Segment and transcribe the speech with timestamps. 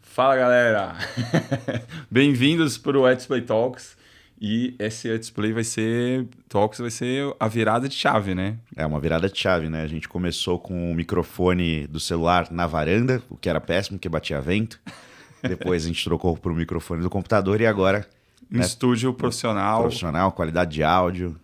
[0.00, 0.96] Fala galera,
[2.10, 3.94] bem-vindos para o Display Talks
[4.40, 8.56] e esse Display vai ser Talks vai ser a virada de chave, né?
[8.74, 9.82] É uma virada de chave, né?
[9.82, 14.08] A gente começou com o microfone do celular na varanda, o que era péssimo, porque
[14.08, 14.80] batia vento.
[15.42, 18.08] Depois a gente trocou para o microfone do computador e agora
[18.50, 18.64] um né?
[18.64, 21.38] estúdio profissional, profissional, qualidade de áudio.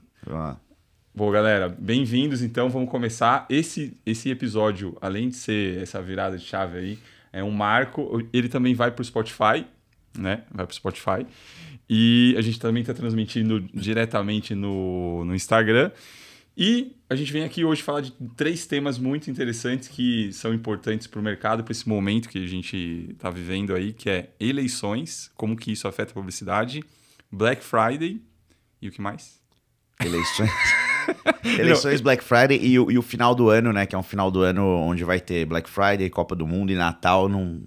[1.15, 2.43] Bom, galera, bem-vindos.
[2.43, 6.99] Então, vamos começar esse esse episódio, além de ser essa virada de chave aí
[7.35, 8.23] é um marco.
[8.33, 9.67] Ele também vai para o Spotify,
[10.17, 10.43] né?
[10.53, 11.27] Vai para o Spotify.
[11.91, 15.91] E a gente também está transmitindo diretamente no, no Instagram.
[16.57, 21.07] E a gente vem aqui hoje falar de três temas muito interessantes que são importantes
[21.07, 25.31] para o mercado, para esse momento que a gente está vivendo aí, que é eleições,
[25.37, 26.83] como que isso afeta a publicidade,
[27.31, 28.23] Black Friday
[28.81, 29.41] e o que mais?
[30.01, 30.51] Eleições.
[31.59, 33.85] Eleições, Black Friday e o, e o, final do ano, né?
[33.85, 36.75] Que é um final do ano onde vai ter Black Friday, Copa do Mundo e
[36.75, 37.67] Natal num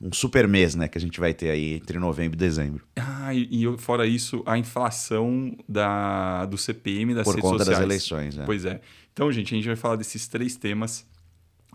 [0.00, 0.88] um super mês, né?
[0.88, 2.84] Que a gente vai ter aí entre novembro e dezembro.
[2.96, 7.78] Ah, e, e fora isso, a inflação da, do CPM das Por redes conta sociais.
[7.78, 8.44] das eleições, né?
[8.46, 8.80] Pois é.
[9.12, 11.06] Então, gente, a gente vai falar desses três temas.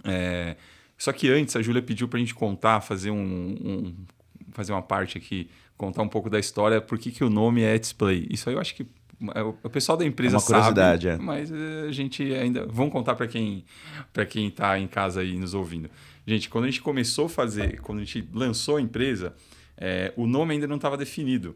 [0.03, 0.55] É...
[0.97, 3.95] Só que antes, a Júlia pediu pra gente contar, fazer um, um,
[4.51, 7.77] fazer uma parte aqui, contar um pouco da história, por que, que o nome é
[7.77, 8.27] Display.
[8.31, 8.87] Isso aí eu acho que
[9.63, 11.25] o pessoal da empresa é uma curiosidade, sabe, é.
[11.25, 13.63] mas eh, a gente ainda vamos contar para quem
[14.11, 15.89] para quem está em casa aí nos ouvindo.
[16.27, 19.35] Gente, quando a gente começou a fazer, quando a gente lançou a empresa,
[19.77, 21.55] é, o nome ainda não estava definido.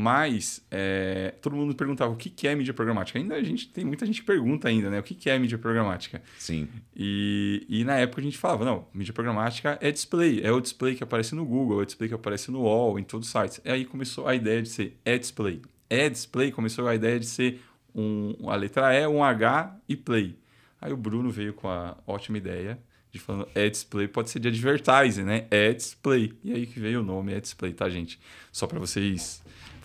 [0.00, 3.18] Mas é, todo mundo perguntava o que, que é mídia programática.
[3.18, 5.00] Ainda a gente tem muita gente que pergunta ainda, né?
[5.00, 6.22] O que, que é mídia programática?
[6.38, 6.68] Sim.
[6.94, 10.94] E, e na época a gente falava, não, mídia programática é display, é o display
[10.94, 13.60] que aparece no Google, é o display que aparece no UOL, em todos os sites.
[13.64, 17.26] E aí começou a ideia de ser é display é display começou a ideia de
[17.26, 17.60] ser
[17.94, 20.36] um, a letra E, um H e play.
[20.80, 22.78] Aí o Bruno veio com a ótima ideia
[23.10, 25.46] de falando é display, pode ser de advertising, né?
[25.50, 26.32] É display.
[26.44, 28.20] E aí que veio o nome é display, tá, gente?
[28.52, 29.42] Só para vocês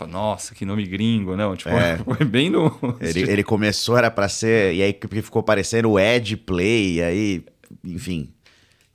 [0.08, 1.56] nossa, que nome gringo, não?
[1.56, 1.98] Tipo, é.
[2.04, 2.78] foi bem no.
[3.00, 4.74] Ele, ele começou, era para ser.
[4.76, 7.46] E aí ficou parecendo o Ed Play, e aí,
[7.84, 8.34] enfim.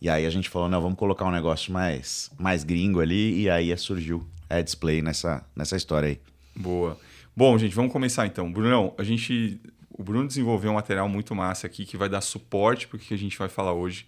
[0.01, 3.51] E aí a gente falou, não, vamos colocar um negócio mais, mais gringo ali, e
[3.51, 6.21] aí surgiu Ed Display nessa, nessa história aí.
[6.59, 6.99] Boa.
[7.37, 8.51] Bom, gente, vamos começar então.
[8.51, 9.61] Brunão, a gente.
[9.91, 13.15] O Bruno desenvolveu um material muito massa aqui que vai dar suporte para o que
[13.15, 14.07] a gente vai falar hoje.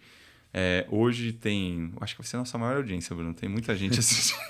[0.53, 1.93] É, hoje tem.
[2.00, 3.33] Acho que vai ser a nossa maior audiência, Bruno.
[3.33, 4.41] Tem muita gente assistindo.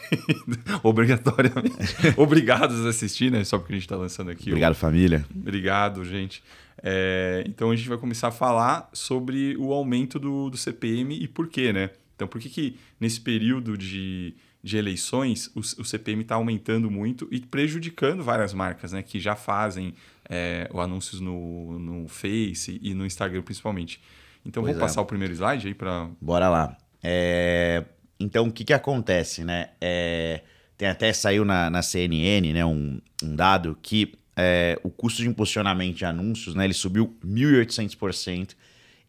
[0.83, 1.77] Obrigatoriamente.
[2.17, 3.45] Obrigados a assistir, né?
[3.45, 4.49] Só porque a gente está lançando aqui.
[4.49, 5.27] Obrigado, família.
[5.35, 6.43] Obrigado, gente.
[6.83, 11.29] É, então a gente vai começar a falar sobre o aumento do, do CPM e
[11.29, 11.91] por quê, né?
[12.17, 17.27] Então, por que, que nesse período de de eleições, o, o CPM está aumentando muito
[17.31, 19.95] e prejudicando várias marcas né, que já fazem
[20.29, 24.01] é, anúncios no, no Face e no Instagram principalmente.
[24.45, 24.87] Então, pois vou é.
[24.87, 26.09] passar o primeiro slide aí para.
[26.21, 26.77] Bora lá.
[27.03, 27.85] É...
[28.19, 29.45] Então, o que, que acontece?
[29.45, 29.71] Né?
[29.81, 30.43] É...
[30.77, 35.29] Tem até saiu na, na CNN né, um, um dado que é, o custo de
[35.29, 38.55] impulsionamento de anúncios né, ele subiu 1.800%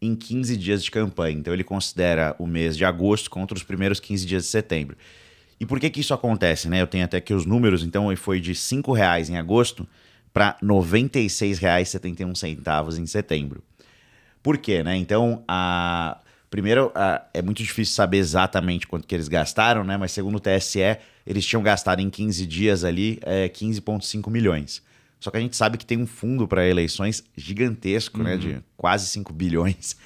[0.02, 1.38] em 15 dias de campanha.
[1.38, 4.96] Então, ele considera o mês de agosto contra os primeiros 15 dias de setembro.
[5.62, 6.82] E por que que isso acontece, né?
[6.82, 9.86] Eu tenho até aqui os números, então foi de R$ 5,00 em agosto
[10.32, 13.62] para R$ 96,71 em setembro.
[14.42, 14.96] Por quê, né?
[14.96, 16.18] Então, a
[16.50, 17.24] primeiro, a...
[17.32, 19.96] é muito difícil saber exatamente quanto que eles gastaram, né?
[19.96, 24.82] Mas segundo o TSE, eles tinham gastado em 15 dias ali é, 15,5 milhões.
[25.20, 28.24] Só que a gente sabe que tem um fundo para eleições gigantesco, uhum.
[28.24, 28.36] né?
[28.36, 29.96] De quase 5 bilhões.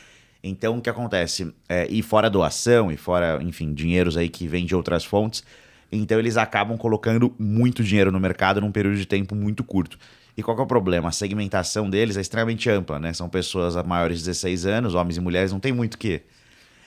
[0.48, 1.52] Então, o que acontece?
[1.68, 5.42] É, e fora doação, e fora, enfim, dinheiros aí que vêm de outras fontes,
[5.90, 9.98] então eles acabam colocando muito dinheiro no mercado num período de tempo muito curto.
[10.36, 11.08] E qual é o problema?
[11.08, 13.12] A segmentação deles é extremamente ampla, né?
[13.12, 16.22] São pessoas maiores de 16 anos, homens e mulheres, não tem muito o que.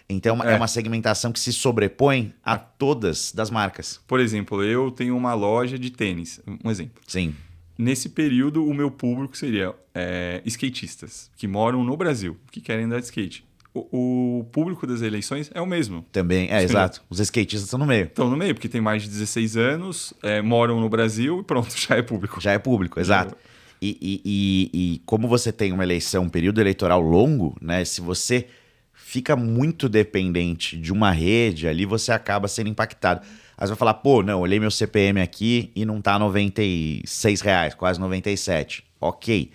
[0.08, 0.54] Então é.
[0.54, 4.00] é uma segmentação que se sobrepõe a todas das marcas.
[4.08, 7.02] Por exemplo, eu tenho uma loja de tênis, um exemplo.
[7.08, 7.36] Sim.
[7.78, 13.00] Nesse período, o meu público seria é, skatistas que moram no Brasil, que querem andar
[13.00, 13.49] de skate
[13.92, 16.06] o, público das eleições é o mesmo.
[16.12, 17.02] Também, é, exato.
[17.10, 18.06] Os skatistas estão no meio.
[18.06, 21.72] Estão no meio, porque tem mais de 16 anos, é, moram no Brasil e pronto,
[21.78, 22.42] já é público.
[22.42, 23.36] Já é público, exato.
[23.82, 27.86] E, e, e, e, como você tem uma eleição, um período eleitoral longo, né?
[27.86, 28.48] Se você
[28.94, 33.22] fica muito dependente de uma rede ali, você acaba sendo impactado.
[33.58, 37.74] Aí você vai falar, pô, não, olhei meu CPM aqui e não tá 96 reais,
[37.74, 38.84] quase 97.
[39.00, 39.52] Ok.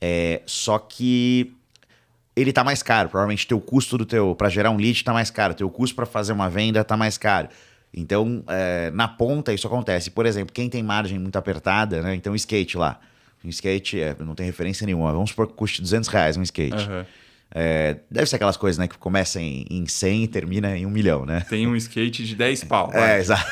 [0.00, 1.54] É, só que
[2.36, 3.08] ele tá mais caro.
[3.08, 6.06] Provavelmente teu custo do teu para gerar um lead tá mais caro, teu custo para
[6.06, 7.48] fazer uma venda tá mais caro.
[7.96, 10.10] Então, é, na ponta isso acontece.
[10.10, 12.14] Por exemplo, quem tem margem muito apertada, né?
[12.14, 12.98] Então, skate lá.
[13.44, 15.12] Um skate é, não tem referência nenhuma.
[15.12, 16.74] Vamos supor que custe 200 reais um skate.
[16.74, 17.06] Aham.
[17.54, 18.88] É, deve ser aquelas coisas, né?
[18.88, 21.46] Que começa em, em 100 e termina em um milhão, né?
[21.48, 22.90] Tem um skate de 10 pau.
[22.92, 23.44] É, exato.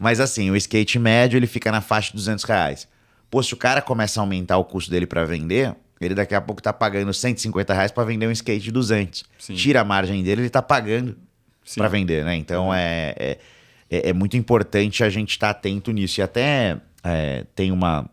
[0.00, 2.88] Mas assim, o skate médio ele fica na faixa de 200 reais.
[3.30, 6.40] Pô, se o cara começa a aumentar o custo dele para vender, ele daqui a
[6.40, 9.24] pouco tá pagando 150 reais para vender um skate de 200.
[9.38, 9.54] Sim.
[9.54, 11.16] Tira a margem dele, ele tá pagando
[11.76, 12.34] para vender, né?
[12.36, 13.38] Então é, é,
[13.90, 16.20] é, é muito importante a gente estar atento nisso.
[16.20, 18.08] E até é, tem uma.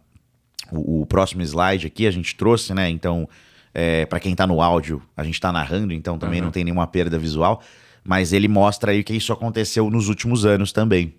[0.69, 2.89] O, o próximo slide aqui a gente trouxe, né?
[2.89, 3.27] Então,
[3.73, 6.45] é, para quem tá no áudio, a gente tá narrando, então também Uhum.
[6.47, 7.63] não tem nenhuma perda visual.
[8.03, 11.13] Mas ele mostra aí que isso aconteceu nos últimos anos também.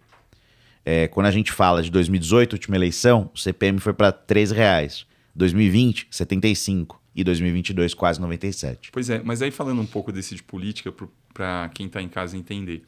[0.85, 5.07] É, quando a gente fala de 2018, última eleição, o CPM foi para 13 reais.
[5.39, 7.01] 2020, 75.
[7.15, 8.91] E 2022, quase 97.
[8.93, 10.95] Pois é, mas aí falando um pouco desse de política
[11.35, 12.85] para quem está em casa entender.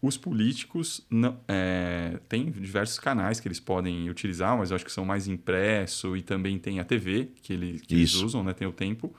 [0.00, 4.90] Os políticos não, é, têm diversos canais que eles podem utilizar, mas eu acho que
[4.90, 8.52] são mais impresso e também tem a TV que, ele, que eles usam, né?
[8.52, 9.14] Tem o tempo.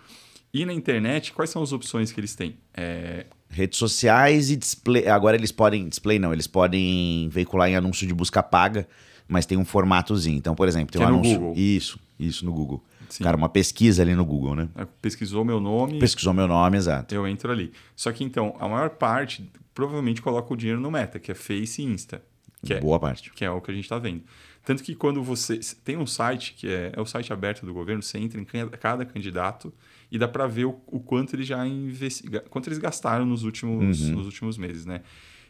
[0.53, 2.57] E na internet, quais são as opções que eles têm?
[2.73, 5.07] É, Redes sociais e display.
[5.07, 5.87] Agora eles podem.
[5.87, 8.87] Display não, eles podem veicular em anúncio de busca paga,
[9.27, 10.37] mas tem um formatozinho.
[10.37, 11.39] Então, por exemplo, tem Que um é no anúncio.
[11.39, 11.53] Google.
[11.57, 12.83] Isso, isso no Google.
[13.09, 13.23] Sim.
[13.23, 14.69] Cara, uma pesquisa ali no Google, né?
[15.01, 17.13] pesquisou meu nome, Pesquisou meu nome, exato.
[17.13, 17.71] eu entro ali.
[17.95, 21.81] Só que então, a maior parte provavelmente coloca o dinheiro no Meta, que é Face
[21.81, 22.23] e Insta.
[22.65, 23.29] Que é, Boa parte.
[23.31, 24.23] que é o que a gente está vendo.
[24.65, 28.01] Tanto que quando você tem um site que é, é o site aberto do governo,
[28.01, 29.73] você entra em ca- cada candidato
[30.09, 34.01] e dá para ver o, o quanto eles já investiga, quanto eles gastaram nos últimos,
[34.07, 34.15] Uhum.
[34.15, 35.01] nos últimos meses, né?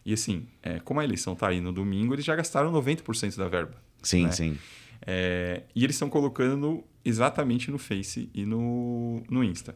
[0.05, 3.47] E assim, é, como a eleição tá aí no domingo, eles já gastaram 90% da
[3.47, 3.75] verba.
[4.01, 4.31] Sim, né?
[4.31, 4.57] sim.
[5.05, 9.75] É, e eles estão colocando exatamente no Face e no, no Insta.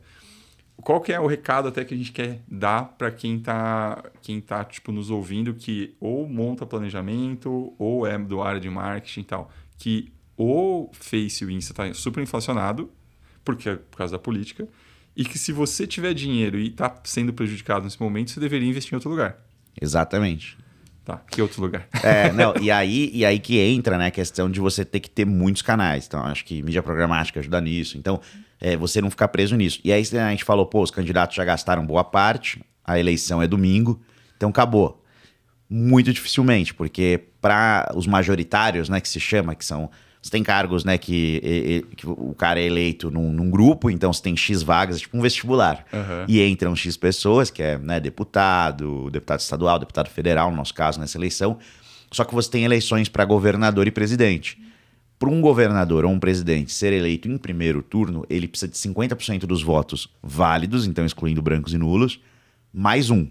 [0.78, 4.40] Qual que é o recado até que a gente quer dar para quem tá, quem
[4.40, 9.24] tá tipo, nos ouvindo que ou monta planejamento ou é do área de marketing e
[9.24, 12.92] tal, que o Face e o Insta tá super inflacionado
[13.44, 14.68] porque por causa da política
[15.16, 18.94] e que se você tiver dinheiro e tá sendo prejudicado nesse momento, você deveria investir
[18.94, 19.47] em outro lugar.
[19.82, 20.58] Exatamente.
[21.06, 21.88] Tá, que outro lugar?
[22.04, 25.10] É, não, e aí, e aí que entra, né, a questão de você ter que
[25.10, 26.06] ter muitos canais.
[26.06, 27.98] Então, acho que mídia programática ajuda nisso.
[27.98, 28.20] Então,
[28.60, 29.80] é, você não ficar preso nisso.
[29.84, 33.48] E aí a gente falou, pô, os candidatos já gastaram boa parte, a eleição é
[33.48, 34.02] domingo,
[34.36, 35.04] então acabou.
[35.70, 39.90] Muito dificilmente, porque para os majoritários, né, que se chama, que são.
[40.28, 44.22] Você tem cargos, né, que, que o cara é eleito num, num grupo, então você
[44.22, 45.86] tem X vagas, tipo um vestibular.
[45.94, 46.26] Aham.
[46.28, 51.00] E entram X pessoas, que é né, deputado, deputado estadual, deputado federal, no nosso caso,
[51.00, 51.58] nessa eleição.
[52.12, 54.62] Só que você tem eleições para governador e presidente.
[55.18, 59.46] Para um governador ou um presidente ser eleito em primeiro turno, ele precisa de 50%
[59.46, 62.20] dos votos válidos, então excluindo brancos e nulos,
[62.74, 63.28] mais um,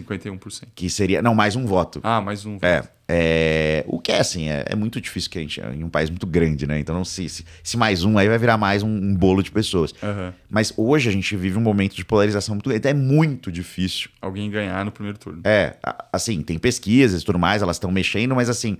[0.00, 0.68] 51%.
[0.74, 1.20] que seria.
[1.22, 2.00] Não, mais um voto.
[2.02, 2.58] Ah, mais um.
[2.62, 5.60] É, é, o que é assim, é, é muito difícil que a gente.
[5.60, 6.78] Em um país muito grande, né?
[6.78, 9.50] Então, não se, se, se mais um aí vai virar mais um, um bolo de
[9.50, 9.92] pessoas.
[10.02, 10.32] Aham.
[10.48, 12.88] Mas hoje a gente vive um momento de polarização muito grande.
[12.88, 14.10] É muito difícil.
[14.20, 15.42] Alguém ganhar no primeiro turno.
[15.44, 15.76] É,
[16.12, 18.78] assim, tem pesquisas e tudo mais, elas estão mexendo, mas assim,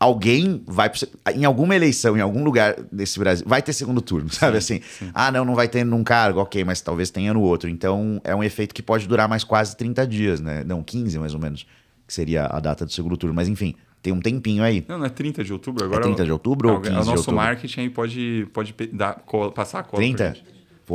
[0.00, 0.88] alguém vai.
[0.88, 4.56] pro Em alguma eleição, em algum lugar desse Brasil, vai ter segundo turno, sabe?
[4.56, 4.80] assim,
[5.12, 7.68] ah, não, não vai ter num cargo, ok, mas talvez tenha no outro.
[7.68, 10.64] Então, é um efeito que pode durar mais quase 30 dias, né?
[10.64, 11.66] Não, 15 mais ou menos,
[12.06, 13.34] que seria a data do segundo turno.
[13.34, 14.82] Mas enfim, tem um tempinho aí.
[14.88, 16.00] Não, não é 30 de outubro agora.
[16.02, 17.36] 30 de outubro ou Alguém- 15 O de nosso outubro?
[17.44, 19.22] marketing aí pode, pode dar,
[19.54, 20.02] passar a cola.
[20.02, 20.34] 30?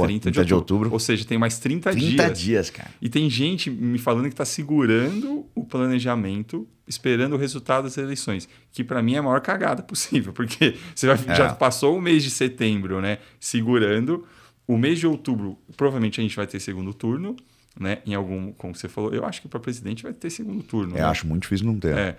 [0.02, 0.92] Pô, 30 de outubro.
[0.92, 2.40] Ou seja, tem mais 30, 30 dias.
[2.40, 2.90] dias, cara.
[3.02, 8.48] E tem gente me falando que tá segurando o planejamento, esperando o resultado das eleições.
[8.72, 11.36] Que para mim é a maior cagada possível, porque você vai- É.
[11.36, 13.20] já passou o mês de setembro, né?
[13.40, 14.26] Segurando.
[14.68, 17.36] O mês de outubro, provavelmente a gente vai ter segundo turno,
[17.80, 18.00] né?
[18.06, 20.94] Em algum, como você falou, eu acho que para presidente vai ter segundo turno.
[20.94, 21.04] Eu né?
[21.04, 21.96] acho muito difícil não ter.
[21.96, 22.16] É.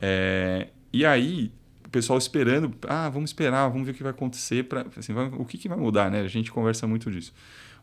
[0.00, 1.50] É, e aí,
[1.88, 5.26] o pessoal esperando, ah, vamos esperar, vamos ver o que vai acontecer, pra, assim, vai-
[5.36, 6.20] o que, que vai mudar, né?
[6.20, 7.32] A gente conversa muito disso.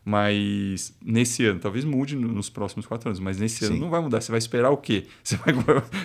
[0.08, 3.80] Mas nesse ano, talvez mude no- nos próximos quatro anos, mas nesse ano Sim.
[3.80, 4.20] não vai mudar.
[4.20, 5.04] Você vai esperar o quê?
[5.24, 5.52] Você vai,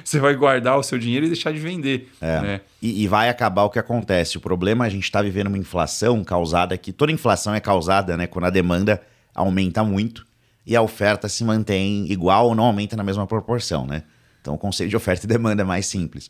[0.03, 2.09] você vai guardar o seu dinheiro e deixar de vender.
[2.19, 2.41] É.
[2.41, 2.61] Né?
[2.81, 4.37] E, e vai acabar o que acontece.
[4.37, 8.17] O problema é a gente está vivendo uma inflação causada que toda inflação é causada,
[8.17, 8.99] né, quando a demanda
[9.35, 10.25] aumenta muito
[10.65, 14.01] e a oferta se mantém igual ou não aumenta na mesma proporção, né?
[14.41, 16.29] Então o conceito de oferta e demanda é mais simples.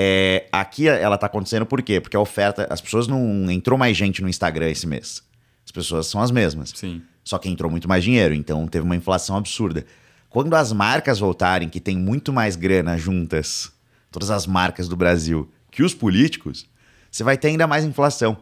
[0.00, 2.00] É, aqui ela está acontecendo por quê?
[2.00, 5.24] Porque a oferta, as pessoas não entrou mais gente no Instagram esse mês.
[5.64, 6.72] As pessoas são as mesmas.
[6.72, 7.02] Sim.
[7.24, 9.84] Só que entrou muito mais dinheiro, então teve uma inflação absurda.
[10.30, 13.72] Quando as marcas voltarem, que tem muito mais grana juntas,
[14.08, 16.64] todas as marcas do Brasil, que os políticos,
[17.10, 18.36] você vai ter ainda mais inflação.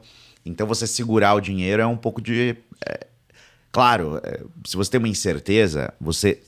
[0.45, 2.55] Então você segurar o dinheiro é um pouco de.
[2.87, 3.07] é,
[3.73, 6.43] Claro, é, se você tem uma incerteza, você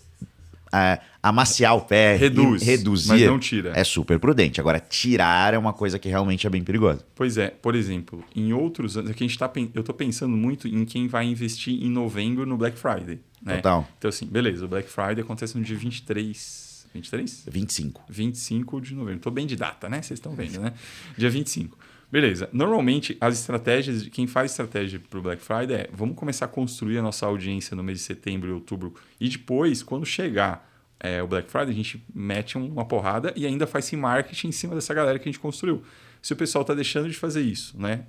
[0.72, 3.72] é, amaciar o pé, Reduz, reduzir, mas não tira.
[3.74, 4.60] é super prudente.
[4.60, 7.04] Agora, tirar é uma coisa que realmente é bem perigosa.
[7.14, 10.68] Pois é, por exemplo, em outros anos, aqui a gente tá, eu estou pensando muito
[10.68, 13.18] em quem vai investir em novembro no Black Friday.
[13.42, 13.56] Né?
[13.56, 13.88] Total.
[13.98, 16.68] Então, assim, beleza, o Black Friday acontece no dia 23.
[16.94, 17.44] 23?
[17.50, 18.02] 25.
[18.08, 19.20] 25 de novembro.
[19.20, 20.00] Tô bem de data, né?
[20.00, 20.72] Vocês estão vendo, né?
[21.16, 21.78] Dia 25.
[22.10, 22.48] Beleza.
[22.52, 26.96] Normalmente, as estratégias, quem faz estratégia para o Black Friday é vamos começar a construir
[26.98, 28.94] a nossa audiência no mês de setembro e outubro.
[29.20, 30.66] E depois, quando chegar
[31.00, 34.48] é, o Black Friday, a gente mete um- uma porrada e ainda faz esse marketing
[34.48, 35.82] em cima dessa galera que a gente construiu.
[36.20, 38.02] Se o pessoal está deixando de fazer isso, né?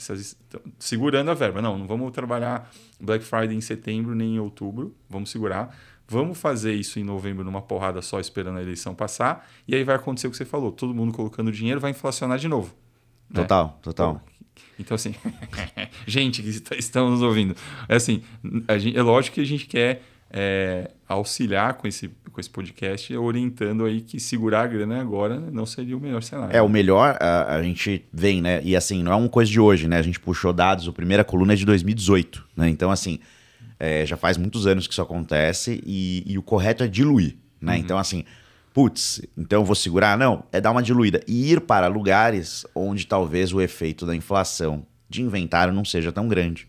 [0.79, 1.62] Segurando a verba.
[1.62, 4.96] Não, não vamos trabalhar Black Friday em setembro nem em outubro.
[5.08, 5.77] Vamos segurar.
[6.08, 9.48] Vamos fazer isso em novembro numa porrada só, esperando a eleição passar.
[9.68, 12.48] E aí vai acontecer o que você falou: todo mundo colocando dinheiro vai inflacionar de
[12.48, 12.74] novo.
[13.30, 13.42] Né?
[13.42, 14.22] Total, total.
[14.80, 15.14] Então, assim,
[16.08, 17.56] gente que está- estão nos ouvindo,
[17.88, 18.22] é assim,
[18.80, 23.84] gente- é lógico que a gente quer é, auxiliar com esse, com esse podcast, orientando
[23.84, 26.56] aí que segurar a grana agora não seria o melhor cenário.
[26.56, 28.62] É, o melhor, a, a gente vem, né?
[28.64, 29.98] E assim, não é uma coisa de hoje, né?
[29.98, 32.70] A gente puxou dados, a primeira coluna é de 2018, né?
[32.70, 33.18] Então, assim,
[33.80, 37.78] é, já faz muitos anos que isso acontece e, e o correto é diluir, né?
[37.80, 38.24] Então, assim,
[38.74, 40.18] putz, então eu vou segurar?
[40.18, 41.22] Não, é dar uma diluída.
[41.28, 46.28] E ir para lugares onde talvez o efeito da inflação de inventário não seja tão
[46.28, 46.68] grande.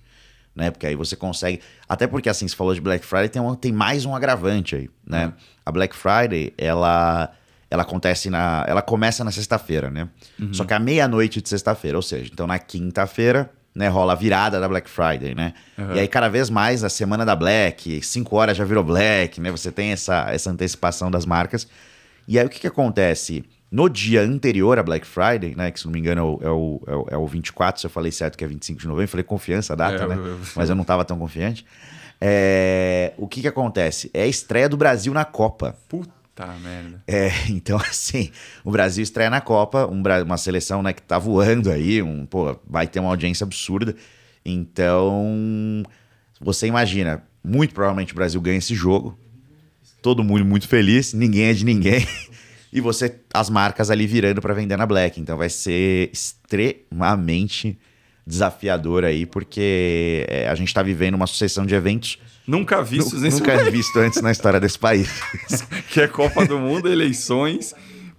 [0.55, 0.71] Né?
[0.71, 1.61] Porque aí você consegue.
[1.89, 4.91] Até porque, assim, você falou de Black Friday, tem, uma- tem mais um agravante aí,
[5.07, 5.33] né?
[5.65, 7.31] A Black Friday, ela,
[7.71, 8.65] ela acontece na.
[8.67, 10.09] Ela começa na sexta-feira, né?
[10.53, 14.59] Só que à meia-noite de sexta-feira, ou seja, então na quinta-feira, né, rola a virada
[14.59, 15.55] da Black Friday, né?
[15.95, 19.53] E aí, cada vez mais, a semana da Black, 5 horas já virou Black, né?
[19.53, 21.69] Você tem essa, essa antecipação das marcas.
[22.31, 23.45] E aí, o que, que acontece?
[23.73, 25.73] No dia anterior à Black Friday, né?
[25.73, 27.87] Que se não me engano é o, é o, é o, é o 24, se
[27.89, 30.15] eu falei certo que é 25 de novembro, falei confiança a data, É, né?
[30.17, 31.67] eu- Mas eu não estava tão confiante.
[32.21, 34.11] É, o que, que acontece?
[34.15, 35.77] É a estreia do Brasil na Copa.
[35.89, 37.03] Puta merda.
[37.05, 38.31] É, então, assim,
[38.65, 42.57] o Brasil estreia na Copa, um uma seleção né, que tá voando aí, um, pô,
[42.65, 43.97] vai ter uma audiência absurda.
[44.45, 45.83] Então,
[46.41, 49.19] você imagina, muito provavelmente o Brasil ganha esse jogo,
[50.03, 52.07] todo mundo muito feliz, ninguém é de ninguém,
[52.73, 55.21] e você, as marcas ali virando para vender na Black.
[55.21, 57.79] Então, vai ser extremamente
[58.27, 63.39] desafiador aí, porque é, a gente tá vivendo uma sucessão de eventos Nunca vistos nesse
[63.41, 65.09] nunca visto antes na história desse país.
[65.91, 67.75] que é Copa do Mundo, eleições.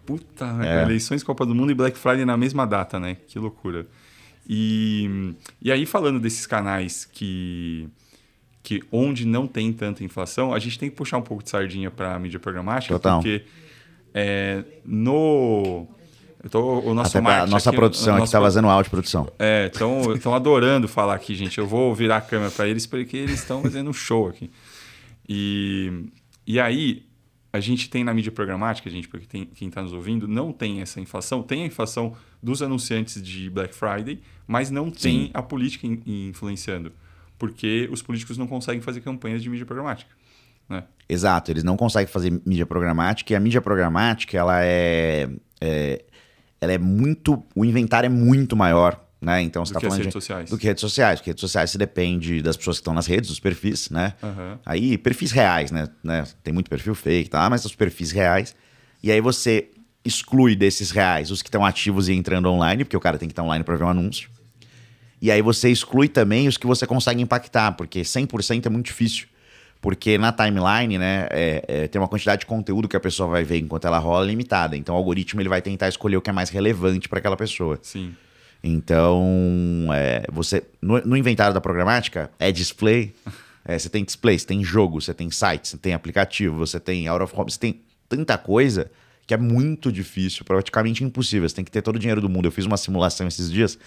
[0.05, 0.83] Puta, É.
[0.83, 3.17] eleições, Copa do Mundo e Black Friday na mesma data, né?
[3.27, 3.85] Que loucura.
[4.47, 7.89] E, e aí, falando desses canais que,
[8.63, 11.89] que onde não tem tanta inflação, a gente tem que puxar um pouco de sardinha
[11.89, 13.19] para mídia programática, Total.
[13.19, 13.43] porque
[14.13, 15.87] é, no.
[16.49, 19.31] Tô, o nosso Até marketing nossa aqui, produção aqui nosso tá vazando áudio, produção.
[19.37, 19.67] é,
[20.15, 21.59] estão adorando falar aqui, gente.
[21.59, 24.49] Eu vou virar a câmera para eles porque eles estão fazendo um show aqui.
[25.29, 26.05] E,
[26.47, 27.05] e aí,
[27.53, 30.81] a gente tem na mídia programática, gente, porque tem, quem está nos ouvindo, não tem
[30.81, 31.43] essa inflação.
[31.43, 35.31] Tem a inflação dos anunciantes de Black Friday, mas não tem Sim.
[35.33, 36.91] a política in- influenciando.
[37.41, 40.11] Porque os políticos não conseguem fazer campanhas de mídia programática.
[40.69, 40.83] Né?
[41.09, 45.27] Exato, eles não conseguem fazer mídia programática e a mídia programática, ela é,
[45.59, 46.05] é-
[46.61, 49.41] ela é muito, o inventário é muito maior, né?
[49.41, 50.49] Então você Do tá que as falando redes de, sociais.
[50.51, 53.27] do que redes sociais, porque redes sociais você depende das pessoas que estão nas redes,
[53.31, 54.13] dos perfis, né?
[54.21, 54.59] Aham.
[54.63, 55.87] Aí perfis reais, né?
[56.03, 56.23] né?
[56.43, 57.49] Tem muito perfil fake, tá?
[57.49, 58.55] Mas os perfis reais.
[59.01, 59.71] E aí você
[60.05, 63.33] exclui desses reais os que estão ativos e entrando online, porque o cara tem que
[63.33, 64.29] estar online para ver um anúncio.
[65.21, 69.27] E aí você exclui também os que você consegue impactar, porque 100% é muito difícil.
[69.79, 73.43] Porque na timeline, né, é- é, tem uma quantidade de conteúdo que a pessoa vai
[73.43, 74.77] ver enquanto ela rola limitada.
[74.77, 77.79] Então o algoritmo ele vai tentar escolher o que é mais relevante para aquela pessoa.
[77.81, 78.15] Sim.
[78.63, 83.13] Então, é, você no, no inventário da programática é display.
[83.65, 87.07] é, você tem display, você tem jogo, você tem site, você tem aplicativo, você tem
[87.07, 88.91] out of home, você tem tanta coisa
[89.25, 91.47] que é muito difícil, praticamente impossível.
[91.47, 92.45] Você tem que ter todo o dinheiro do mundo.
[92.45, 93.79] Eu fiz uma simulação esses dias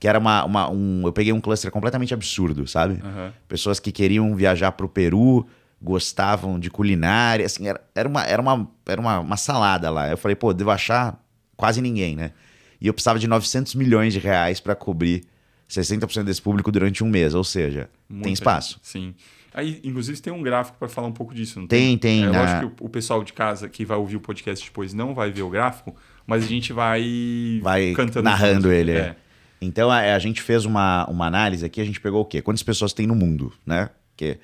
[0.00, 3.00] que era uma, uma- um, eu peguei um cluster completamente absurdo, sabe?
[3.02, 3.32] Aham.
[3.48, 5.46] Pessoas que queriam viajar para o Peru,
[5.80, 10.08] gostavam de culinária, assim, era, era, uma, era, uma, era uma, uma salada lá.
[10.10, 11.22] Eu falei, pô, devo achar
[11.56, 12.32] quase ninguém, né?
[12.80, 15.24] E eu precisava de 900 milhões de reais para cobrir
[15.68, 18.74] 60% desse público durante um mês, ou seja, Muita tem espaço.
[18.74, 19.14] gente, Sim.
[19.52, 21.60] Aí, inclusive, tem um gráfico para falar um pouco disso.
[21.60, 24.20] Não Tem, tem, É na- lógico que o, pessoal de casa que vai ouvir o
[24.20, 25.94] podcast depois não vai ver o gráfico,
[26.26, 29.16] mas a gente vai, Vai cantando narrando ele, é.
[29.60, 32.42] Então a, a gente fez uma, uma análise aqui, a gente pegou o quê?
[32.42, 33.90] Quantas pessoas tem no mundo, né?
[34.16, 34.38] Que,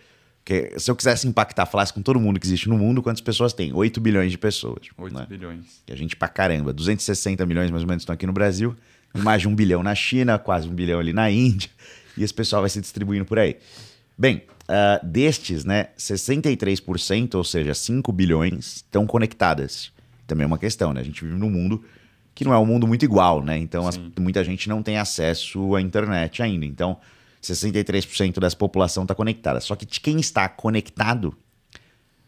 [0.44, 3.52] que se eu quisesse impactar, falasse com todo mundo que existe no mundo, quantas pessoas
[3.52, 3.72] tem?
[3.72, 4.88] 8 bilhões de pessoas.
[4.96, 5.26] 8 né?
[5.28, 5.82] bilhões.
[5.86, 6.72] Que a gente pra caramba.
[6.72, 8.74] 260 milhões mais ou menos estão aqui no Brasil,
[9.14, 11.70] mais de um bilhão na China, quase um bilhão ali na Índia,
[12.16, 13.56] e esse pessoal vai se distribuindo por aí.
[14.16, 19.92] Bem, uh, destes, né, 63%, ou seja, 5 bilhões, estão conectadas.
[20.26, 21.00] Também é uma questão, né?
[21.00, 21.82] A gente vive num mundo
[22.34, 23.58] que não é um mundo muito igual, né?
[23.58, 26.64] Então, as, muita gente não tem acesso à internet ainda.
[26.64, 26.98] Então,
[27.42, 29.60] 63% dessa população está conectada.
[29.60, 31.36] Só que de quem está conectado,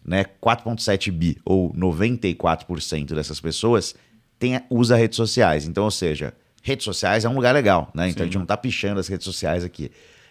[0.05, 3.95] né, 4,7 bi ou 94% dessas pessoas
[4.39, 5.67] tem, usa redes sociais.
[5.67, 8.09] Então, ou seja, redes sociais é um lugar legal, né?
[8.09, 8.23] Então Sim.
[8.23, 9.91] a gente não está pichando as redes sociais aqui.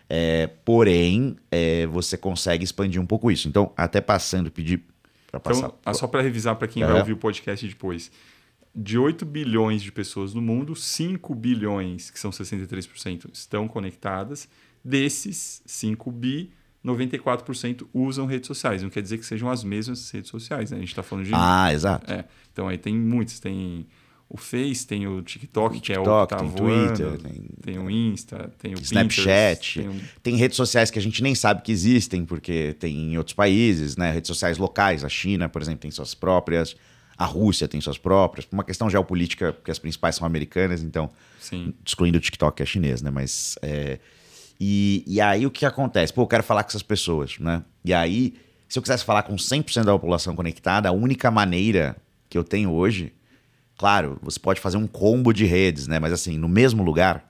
[0.10, 3.48] É, porém, é, você consegue expandir um pouco isso.
[3.48, 4.80] Então, até passando, pedir
[5.32, 5.74] para então, passar.
[5.80, 6.86] Então, só para revisar para quem é.
[6.86, 8.12] vai ouvir o podcast depois.
[8.74, 14.48] De 8 bilhões de pessoas no mundo, 5 bilhões, que são 63%, estão conectadas.
[14.84, 16.52] Desses 5 bi,
[16.86, 18.82] 94% usam redes sociais.
[18.82, 20.78] Não quer dizer que sejam as mesmas redes sociais, né?
[20.78, 21.32] A gente está falando de.
[21.34, 22.12] Ah, exato.
[22.12, 22.26] É.
[22.52, 23.40] Então aí tem muitos.
[23.40, 23.86] Tem
[24.34, 27.18] o Face, tem o TikTok, o TikTok que é o que tá tem voando, Twitter,
[27.22, 29.80] tem, tem o Insta, tem o Snapchat.
[29.82, 33.18] Pinterest, tem, tem, redes sociais que a gente nem sabe que existem, porque tem em
[33.18, 34.10] outros países, né?
[34.10, 35.04] Redes sociais locais.
[35.04, 36.78] A China, por exemplo, tem suas próprias.
[37.22, 38.46] A Rússia tem suas próprias.
[38.46, 41.08] Por uma questão geopolítica, porque as principais são americanas, então.
[41.40, 41.72] Sim.
[41.86, 43.12] Excluindo o TikTok, que é chinês, né?
[43.12, 43.60] Mas.
[43.62, 44.00] É,
[44.60, 46.12] e, e aí o que acontece?
[46.12, 47.64] Pô, eu quero falar com essas pessoas, né?
[47.86, 48.34] E aí,
[48.68, 51.96] se eu quisesse falar com 100% da população conectada, a única maneira
[52.28, 53.14] que eu tenho hoje,
[53.78, 56.00] claro, você pode fazer um combo de redes, né?
[56.00, 57.30] Mas assim, no mesmo lugar,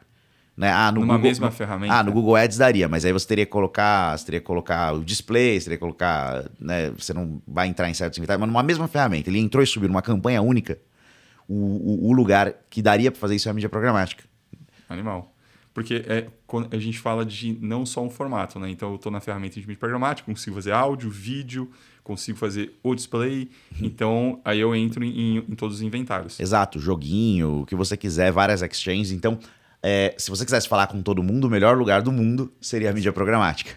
[0.61, 0.71] né?
[0.71, 1.91] Ah, no Numa Google, mesma no, ferramenta.
[1.91, 4.93] Ah, no Google Ads daria, mas aí você teria que colocar, você teria que colocar
[4.93, 6.91] o display, você teria que colocar, né?
[6.91, 9.27] Você não vai entrar em certos inventários, mas numa mesma ferramenta.
[9.27, 10.77] Ele entrou e subiu numa campanha única.
[11.49, 14.23] O, o, o lugar que daria para fazer isso é a mídia programática.
[14.87, 15.33] Animal.
[15.73, 16.27] Porque é,
[16.69, 18.69] a gente fala de não só um formato, né?
[18.69, 21.71] Então eu estou na ferramenta de mídia programática, consigo fazer áudio, vídeo,
[22.03, 23.49] consigo fazer o display.
[23.79, 23.87] Uhum.
[23.87, 26.39] Então aí eu entro em, em, todos os inventários.
[26.39, 29.11] Exato, joguinho, o que você quiser, várias exchanges.
[29.11, 29.39] Então,
[29.83, 32.93] é, se você quisesse falar com todo mundo, o melhor lugar do mundo seria a
[32.93, 33.71] mídia programática.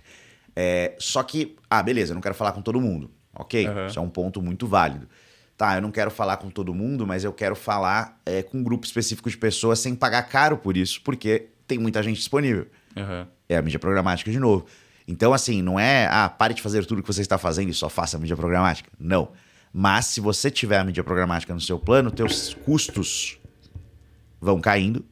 [0.54, 3.10] É, só que, ah, beleza, eu não quero falar com todo mundo.
[3.34, 3.66] Ok?
[3.66, 3.86] Uhum.
[3.86, 5.08] Isso é um ponto muito válido.
[5.56, 8.62] Tá, eu não quero falar com todo mundo, mas eu quero falar é, com um
[8.62, 12.66] grupo específico de pessoas sem pagar caro por isso, porque tem muita gente disponível.
[12.96, 13.26] Uhum.
[13.48, 14.66] É a mídia programática de novo.
[15.06, 17.88] Então, assim, não é, ah, pare de fazer tudo que você está fazendo e só
[17.88, 18.90] faça a mídia programática.
[18.98, 19.30] Não.
[19.72, 23.38] Mas se você tiver a mídia programática no seu plano, teus custos
[24.40, 25.04] vão caindo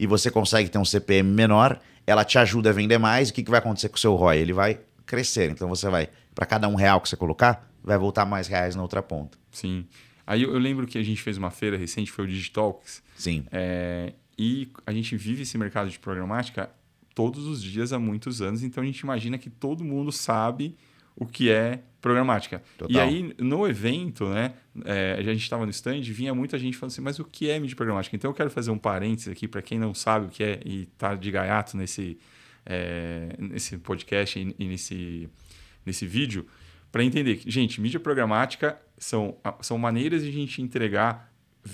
[0.00, 3.28] e você consegue ter um CPM menor, ela te ajuda a vender mais.
[3.28, 4.38] E o que, que vai acontecer com o seu ROI?
[4.38, 5.50] Ele vai crescer.
[5.50, 8.80] Então você vai, para cada um real que você colocar, vai voltar mais reais na
[8.80, 9.36] outra ponta.
[9.52, 9.84] Sim.
[10.26, 13.02] Aí eu, eu lembro que a gente fez uma feira recente, foi o Digitalks.
[13.14, 13.44] Sim.
[13.52, 16.70] É, e a gente vive esse mercado de programática
[17.14, 20.78] todos os dias há muitos anos, então a gente imagina que todo mundo sabe
[21.16, 22.62] o que é programática.
[22.78, 22.96] Total.
[22.96, 26.92] E aí, no evento, né, é, a gente estava no stand, vinha muita gente falando
[26.92, 28.16] assim, mas o que é mídia programática?
[28.16, 30.82] Então eu quero fazer um parênteses aqui para quem não sabe o que é e
[30.82, 32.18] está de gaiato nesse,
[32.64, 35.28] é, nesse podcast e, e nesse,
[35.84, 36.46] nesse vídeo,
[36.90, 41.32] para entender que, gente, mídia programática são, são maneiras de a gente entregar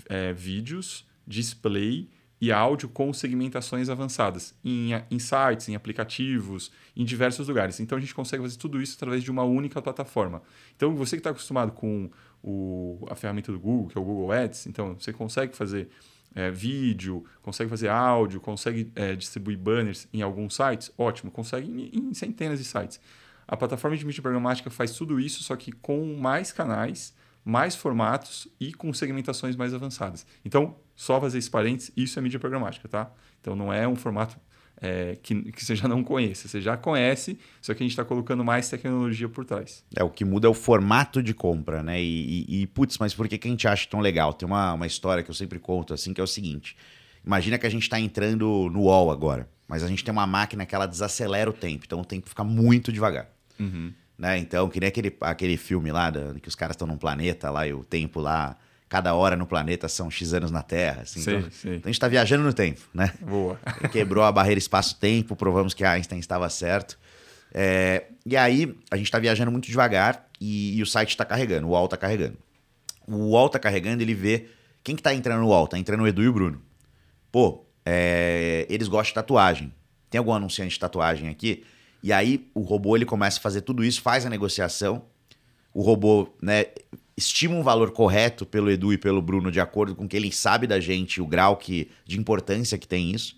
[0.08, 2.08] é, vídeos, display
[2.40, 7.80] e áudio com segmentações avançadas em, em sites, em aplicativos, em diversos lugares.
[7.80, 10.42] Então a gente consegue fazer tudo isso através de uma única plataforma.
[10.76, 12.10] Então você que está acostumado com
[12.42, 15.88] o, a ferramenta do Google, que é o Google Ads, então você consegue fazer
[16.34, 22.10] é, vídeo, consegue fazer áudio, consegue é, distribuir banners em alguns sites, ótimo, consegue em,
[22.10, 23.00] em centenas de sites.
[23.48, 27.14] A plataforma de mídia programática faz tudo isso, só que com mais canais
[27.46, 30.26] mais formatos e com segmentações mais avançadas.
[30.44, 33.08] Então, só fazer esse parênteses, isso é mídia programática, tá?
[33.40, 34.36] Então, não é um formato
[34.82, 36.48] é, que, que você já não conhece.
[36.48, 39.84] Você já conhece, só que a gente está colocando mais tecnologia por trás.
[39.94, 42.02] É, o que muda é o formato de compra, né?
[42.02, 44.32] E, e, e putz, mas por que, que a gente acha tão legal?
[44.32, 46.76] Tem uma, uma história que eu sempre conto, assim, que é o seguinte.
[47.24, 50.66] Imagina que a gente está entrando no UOL agora, mas a gente tem uma máquina
[50.66, 53.28] que ela desacelera o tempo, então o tempo fica muito devagar.
[53.58, 53.92] Uhum.
[54.18, 54.38] Né?
[54.38, 57.66] Então, que nem aquele, aquele filme lá, da, que os caras estão num planeta lá
[57.66, 58.56] e o tempo lá,
[58.88, 61.02] cada hora no planeta são X anos na Terra.
[61.02, 61.68] Assim, sim, então, sim.
[61.68, 63.12] então, a gente está viajando no tempo, né?
[63.20, 63.58] Boa.
[63.92, 66.98] Quebrou a barreira espaço-tempo, provamos que Einstein estava certo.
[67.52, 71.66] É, e aí, a gente está viajando muito devagar e, e o site está carregando,
[71.66, 72.38] o UOL está carregando.
[73.06, 74.48] O UOL está carregando, ele vê
[74.82, 75.64] quem que tá entrando no UOL?
[75.64, 76.62] Está entrando o Edu e o Bruno.
[77.32, 79.72] Pô, é, eles gostam de tatuagem.
[80.08, 81.64] Tem algum anunciante de tatuagem aqui?
[82.02, 85.02] E aí o robô ele começa a fazer tudo isso, faz a negociação.
[85.72, 86.66] O robô, né,
[87.16, 90.30] estima um valor correto pelo Edu e pelo Bruno de acordo com o que ele
[90.32, 93.36] sabe da gente, o grau que, de importância que tem isso.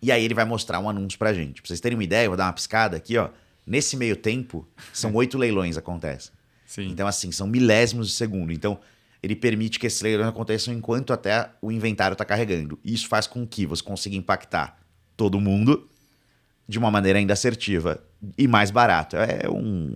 [0.00, 1.60] E aí ele vai mostrar um anúncio pra gente.
[1.60, 3.30] Pra vocês terem uma ideia, eu vou dar uma piscada aqui, ó.
[3.66, 6.32] Nesse meio tempo, são oito leilões acontecem.
[6.64, 6.88] Sim.
[6.88, 8.52] Então, assim, são milésimos de segundo.
[8.52, 8.78] Então,
[9.22, 12.78] ele permite que esses leilões aconteçam enquanto até o inventário está carregando.
[12.84, 14.78] Isso faz com que você consiga impactar
[15.16, 15.88] todo mundo
[16.68, 17.98] de uma maneira ainda assertiva
[18.36, 19.16] e mais barato.
[19.16, 19.94] É um.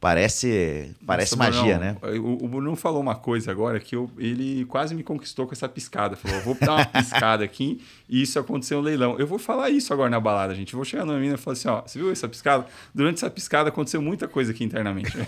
[0.00, 1.96] parece parece Nossa, magia, né?
[2.20, 5.68] O, o Bruno falou uma coisa agora que eu- ele quase me conquistou com essa
[5.68, 6.16] piscada.
[6.16, 9.16] Falou, vou dar uma piscada aqui e isso aconteceu no leilão.
[9.18, 10.72] Eu vou falar isso agora na balada, gente.
[10.72, 12.66] Eu vou chegar numa menina e falar assim, ó, você viu essa piscada?
[12.92, 15.12] Durante essa piscada aconteceu muita coisa aqui internamente.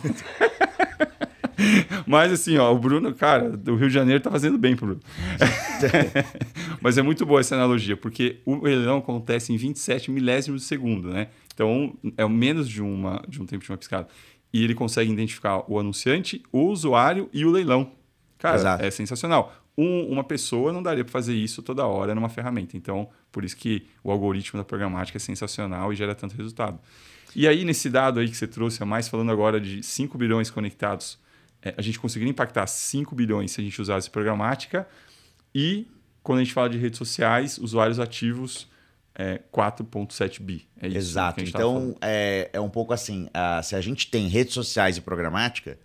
[2.07, 5.01] Mas assim, ó, o Bruno, cara, do Rio de Janeiro tá fazendo bem pro Bruno.
[6.81, 11.09] Mas é muito boa essa analogia, porque o leilão acontece em 27 milésimos de segundo,
[11.11, 11.29] né?
[11.53, 14.09] Então, é menos de, uma, de um tempo de uma piscada.
[14.53, 17.90] E ele consegue identificar o anunciante, o usuário e o leilão.
[18.38, 18.85] Cara, Exato.
[18.85, 19.55] é sensacional.
[19.77, 22.77] Um- uma pessoa não daria para fazer isso toda hora numa ferramenta.
[22.77, 26.79] Então, por isso que o algoritmo da programática é sensacional e gera tanto resultado.
[27.35, 30.51] E aí, nesse dado aí que você trouxe a mais, falando agora de 5 bilhões
[30.51, 31.19] conectados,
[31.77, 34.87] a gente conseguiria impactar 5 bilhões se a gente usasse programática.
[35.55, 35.87] E
[36.22, 38.68] quando a gente fala de redes sociais, usuários ativos,
[39.14, 40.66] é 4,7 bi.
[40.81, 41.40] É isso Exato.
[41.40, 41.44] a.
[41.44, 45.79] Então, é, é um pouco assim: ah, se a gente tem redes sociais e programática,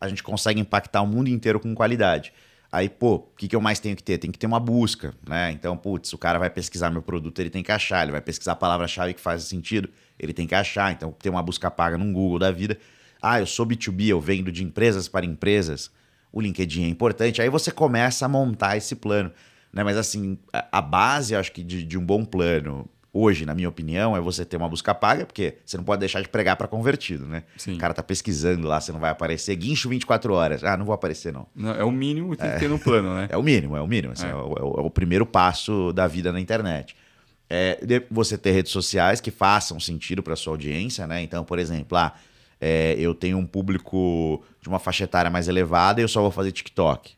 [0.00, 2.32] a gente consegue impactar o mundo inteiro com qualidade.
[2.70, 4.18] Aí, pô, o que, que eu mais tenho que ter?
[4.18, 5.50] Tem que ter uma busca, né?
[5.52, 8.52] Então, putz, o cara vai pesquisar meu produto, ele tem que achar, ele vai pesquisar
[8.52, 10.92] a palavra-chave que faz sentido, ele tem que achar.
[10.92, 12.78] Então, tem uma busca paga num Google da vida.
[13.32, 15.90] Ah, eu sou B2B, eu vendo de empresas para empresas.
[16.32, 17.40] O LinkedIn é importante.
[17.42, 19.30] Aí você começa a montar esse plano.
[19.72, 19.82] Né?
[19.84, 20.38] Mas assim,
[20.70, 24.44] a, base, acho que, de, de um bom plano, hoje, na minha opinião, é você
[24.44, 27.42] ter uma busca paga, porque você não pode deixar de pregar para convertido, né?
[27.56, 27.74] Sim.
[27.74, 29.56] O cara tá pesquisando lá, você não vai aparecer.
[29.56, 30.62] Guincho 24 horas.
[30.62, 31.46] Ah, não vou aparecer, não.
[31.54, 33.28] Não, é o mínimo que tem que ter no plano, né?
[33.32, 34.12] É o mínimo, é o mínimo.
[34.12, 34.30] assim, É.
[34.30, 34.34] é.
[34.34, 36.94] o, é o- é primeiro passo da vida na internet.
[37.48, 37.78] É,
[38.10, 41.22] você ter redes sociais que façam sentido para sua audiência, né?
[41.22, 42.12] Então, por exemplo, ah,
[42.60, 46.30] é, eu tenho um público de uma faixa etária mais elevada e eu só vou
[46.30, 47.14] fazer TikTok.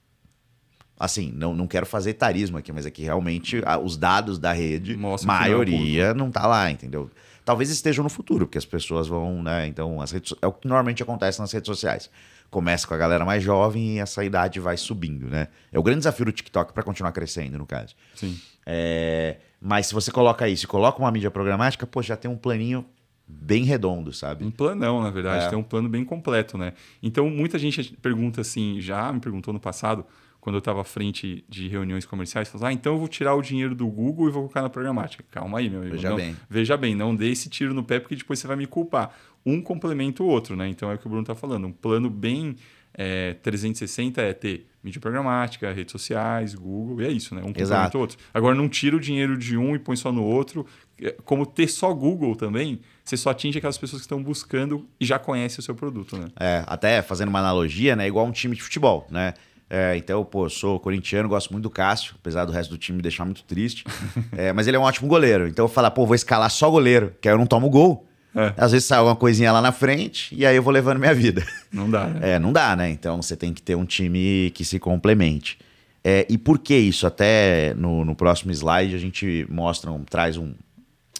[0.99, 4.97] Assim, não, não quero fazer etarismo aqui, mas aqui realmente ah, os dados da rede,
[4.97, 7.09] Mostra que é maioria não tá lá, entendeu?
[7.45, 9.67] Talvez estejam no futuro, porque as pessoas vão, né?
[9.69, 12.11] Então, as redes, é o que normalmente acontece nas redes sociais.
[12.51, 15.49] Começa com a galera mais jovem e essa idade vai subindo, né?
[15.73, 17.95] É o grande desafio do TikTok para continuar crescendo, no caso.
[18.15, 18.39] Sim.
[18.67, 22.37] É, mas se você coloca isso e coloca uma mídia programática, pô, já tem um
[22.37, 22.85] planinho
[23.29, 24.45] bem redondo, sabe?
[24.45, 25.49] Um planão, na verdade, É.
[25.51, 26.73] tem um plano bem completo, né?
[27.03, 30.05] Então, muita gente pergunta assim, já me perguntou no passado,
[30.41, 33.43] quando eu estava à frente de reuniões comerciais, falou, ah, então eu vou tirar o
[33.43, 35.23] dinheiro do Google e vou colocar na programática.
[35.31, 35.97] Calma aí, meu amigo.
[35.97, 36.37] Veja não, bem.
[36.49, 39.15] Veja bem, não dê esse tiro no pé, porque depois você vai me culpar.
[39.45, 40.69] Um complementa o outro, né?
[40.69, 41.67] Então, é o que o Bruno está falando.
[41.67, 42.57] Um plano bem
[42.95, 47.43] é, 360 é ter mídia programática, redes sociais, Google, e é isso, né?
[47.43, 48.17] Um complementa o outro.
[48.33, 50.65] Agora, não tira o dinheiro de um e põe só no outro.
[51.03, 55.07] É, Como ter só Google também, você só atinge aquelas pessoas que estão buscando e
[55.07, 56.29] já conhecem o seu produto, né?
[56.39, 58.07] É, até fazendo uma analogia, né?
[58.07, 59.35] Igual um time de futebol, né?
[59.71, 62.97] É, então, pô, eu sou corintiano, gosto muito do Cássio, apesar do resto do time
[62.97, 63.85] me deixar muito triste.
[64.37, 65.49] É, mas ele é um ótimo goleiro.
[65.49, 68.07] Então eu falo, pô, vou escalar só goleiro, que aí eu não tomo gol.
[68.35, 68.53] É.
[68.57, 71.45] Às vezes sai alguma coisinha lá na frente e aí eu vou levando minha vida.
[71.73, 72.35] Não dá, né?
[72.35, 72.89] É, não dá, né?
[72.91, 75.59] Então você tem que ter um time que se complemente.
[76.05, 77.07] É, e por que isso?
[77.07, 80.53] Até no, no próximo slide a gente mostra, um, traz um,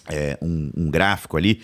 [0.09, 1.61] é, um, um gráfico ali.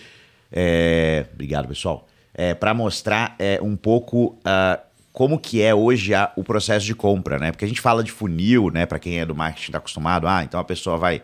[0.52, 2.06] É, obrigado, pessoal.
[2.34, 4.80] É, para mostrar é, um pouco ah,
[5.12, 7.50] como que é hoje a- o processo de compra, né?
[7.50, 8.84] Porque a gente fala de funil, né?
[8.86, 11.22] Para quem é do marketing está acostumado, ah, então a pessoa vai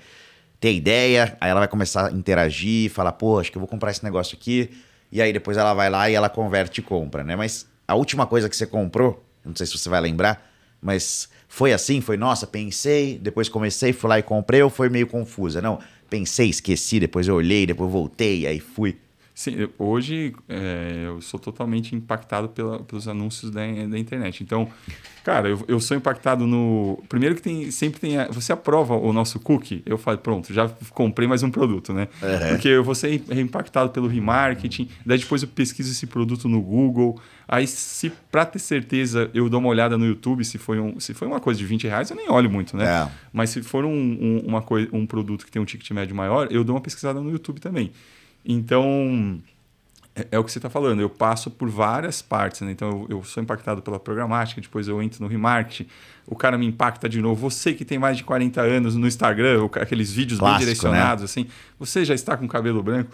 [0.58, 3.90] ter ideia, aí ela vai começar a interagir, falar, pô, acho que eu vou comprar
[3.90, 4.70] esse negócio aqui,
[5.10, 7.36] e aí depois ela vai lá e ela converte e compra, né?
[7.36, 11.72] Mas a última coisa que você comprou, não sei se você vai lembrar, mas foi
[11.72, 15.60] assim, foi, nossa, pensei, depois comecei, fui lá e comprei, ou foi meio confusa?
[15.60, 15.78] Não,
[16.12, 18.98] pensei, esqueci, depois eu olhei, depois eu voltei, aí fui.
[19.34, 24.42] Sim, hoje é, eu sou totalmente impactado pela- pelos anúncios da, da internet.
[24.42, 24.70] Então,
[25.24, 27.02] cara, eu, eu sou impactado no.
[27.08, 28.18] Primeiro que tem, sempre tem.
[28.18, 32.08] a- você aprova o nosso cookie, eu falo, pronto, já comprei mais um produto, né?
[32.50, 37.20] Porque eu vou ser impactado pelo remarketing, daí depois eu pesquiso esse produto no Google.
[37.48, 41.12] Aí, se para ter certeza, eu dou uma olhada no YouTube, se foi, um, se
[41.12, 42.86] foi uma coisa de 20 reais, eu nem olho muito, né?
[42.86, 43.08] É.
[43.32, 46.48] Mas se for um, um, uma coi- um produto que tem um ticket médio maior,
[46.50, 47.92] eu dou uma pesquisada no YouTube também.
[48.44, 49.38] Então,
[50.14, 51.00] é, é o que você está falando.
[51.00, 52.60] Eu passo por várias partes.
[52.60, 52.72] Né?
[52.72, 55.88] Então, eu, eu sou impactado pela programática, depois eu entro no remarketing,
[56.26, 57.50] o cara me impacta de novo.
[57.50, 61.46] Você que tem mais de 40 anos no Instagram, aqueles vídeos bem direcionados, assim,
[61.78, 63.10] você já está com cabelo branco.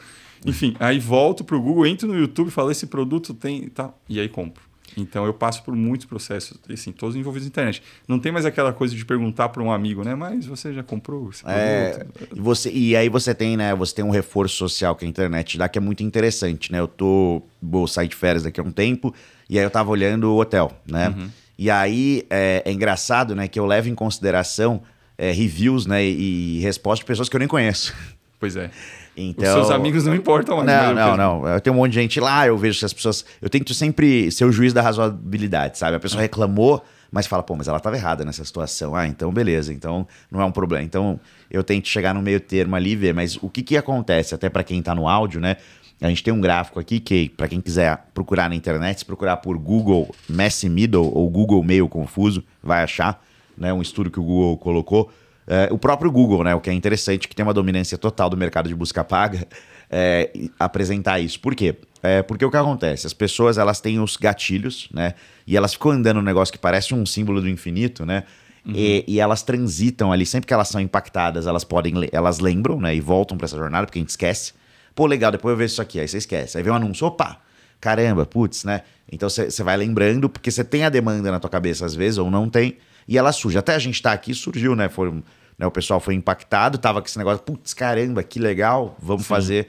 [0.46, 3.68] Enfim, aí volto para o Google, entro no YouTube, falo, esse produto tem...
[3.68, 4.67] Tá, e aí compro.
[4.96, 7.82] Então, eu passo por muitos processos, assim, todos envolvidos na internet.
[8.06, 10.14] Não tem mais aquela coisa de perguntar para um amigo, né?
[10.14, 11.42] Mas você já comprou produto?
[11.46, 13.74] É, e, você, e aí você tem, né?
[13.74, 16.80] Você tem um reforço social que a internet dá que é muito interessante, né?
[16.80, 17.42] Eu tô.
[17.60, 19.12] Vou sair de férias daqui a um tempo,
[19.48, 21.12] e aí eu tava olhando o hotel, né?
[21.58, 24.80] E aí é, é engraçado, né, que eu levo em consideração
[25.16, 26.04] é, reviews, né?
[26.04, 27.92] E, e respostas de pessoas que eu nem conheço.
[28.38, 28.70] Pois é.
[29.20, 30.68] Então, Os seus amigos não importam mais.
[30.68, 31.48] Não, mas não, não.
[31.48, 33.24] Eu tenho um monte de gente lá, eu vejo que as pessoas.
[33.42, 35.96] Eu tento sempre ser o juiz da razoabilidade, sabe?
[35.96, 38.94] A pessoa reclamou, mas fala, pô, mas ela estava errada nessa situação.
[38.94, 40.84] Ah, então beleza, então não é um problema.
[40.84, 41.18] Então
[41.50, 44.48] eu tento chegar no meio termo ali e ver, mas o que que acontece, até
[44.48, 45.56] para quem tá no áudio, né?
[46.00, 49.38] A gente tem um gráfico aqui que, para quem quiser procurar na internet, se procurar
[49.38, 53.20] por Google Messi Middle ou Google Meio Confuso, vai achar,
[53.56, 53.72] né?
[53.72, 55.10] Um estudo que o Google colocou.
[55.48, 56.54] É, o próprio Google, né?
[56.54, 59.48] O que é interessante, que tem uma dominância total do mercado de busca paga,
[59.90, 61.40] é, apresentar isso.
[61.40, 61.74] Por quê?
[62.02, 63.06] É, porque o que acontece?
[63.06, 65.14] As pessoas elas têm os gatilhos, né?
[65.46, 68.24] E elas ficam andando num negócio que parece um símbolo do infinito, né?
[68.66, 72.94] E, e elas transitam ali, sempre que elas são impactadas, elas podem, elas lembram, né?
[72.94, 74.52] E voltam para essa jornada, porque a gente esquece.
[74.94, 76.58] Pô, legal, depois eu vejo isso aqui, aí você esquece.
[76.58, 77.38] Aí vem um anúncio, opa,
[77.80, 78.82] caramba, putz, né?
[79.10, 82.30] Então você vai lembrando, porque você tem a demanda na tua cabeça às vezes, ou
[82.30, 83.56] não tem, e ela surge.
[83.56, 84.90] Até a gente tá aqui, surgiu, né?
[84.90, 85.22] Foi, um-
[85.58, 89.68] né o pessoal foi impactado, tava com esse negócio, putz, caramba, que legal, vamos fazer.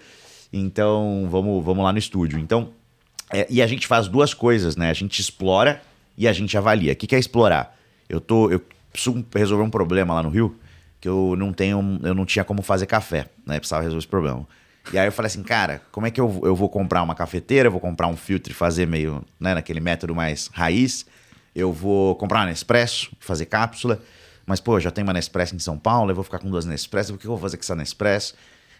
[0.51, 2.39] Então, vamos, vamos lá no estúdio.
[2.39, 2.69] Então,
[3.31, 4.89] é, e a gente faz duas coisas, né?
[4.89, 5.81] A gente explora
[6.17, 6.93] e a gente avalia.
[6.93, 7.77] O que, que é explorar?
[8.07, 8.49] Eu tô.
[8.49, 10.55] Eu preciso resolver um problema lá no Rio
[10.99, 11.99] que eu não tenho.
[12.03, 13.59] Eu não tinha como fazer café, né?
[13.59, 14.47] Precisava resolver esse problema.
[14.91, 17.67] E aí eu falei assim, cara, como é que eu, eu vou comprar uma cafeteira,
[17.67, 21.05] eu vou comprar um filtro e fazer meio, né, naquele método mais raiz.
[21.53, 24.01] Eu vou comprar uma Nespresso, fazer cápsula.
[24.49, 27.13] Mas, pô, já tenho uma Nespresso em São Paulo, eu vou ficar com duas Nespresso,
[27.13, 28.33] o que eu vou fazer com essa Nespresso?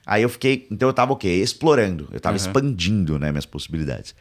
[0.04, 1.28] Aí eu fiquei, então eu tava o quê?
[1.28, 2.44] Explorando, eu tava Uhum.
[2.44, 4.16] expandindo, né, minhas possibilidades.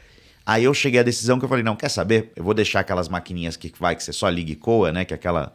[0.45, 2.33] Aí eu cheguei à decisão que eu falei, não, quer saber?
[2.37, 5.15] Eu vou deixar aquelas maquininhas que vai, que você só liga e coa, né, que
[5.15, 5.55] é aquela,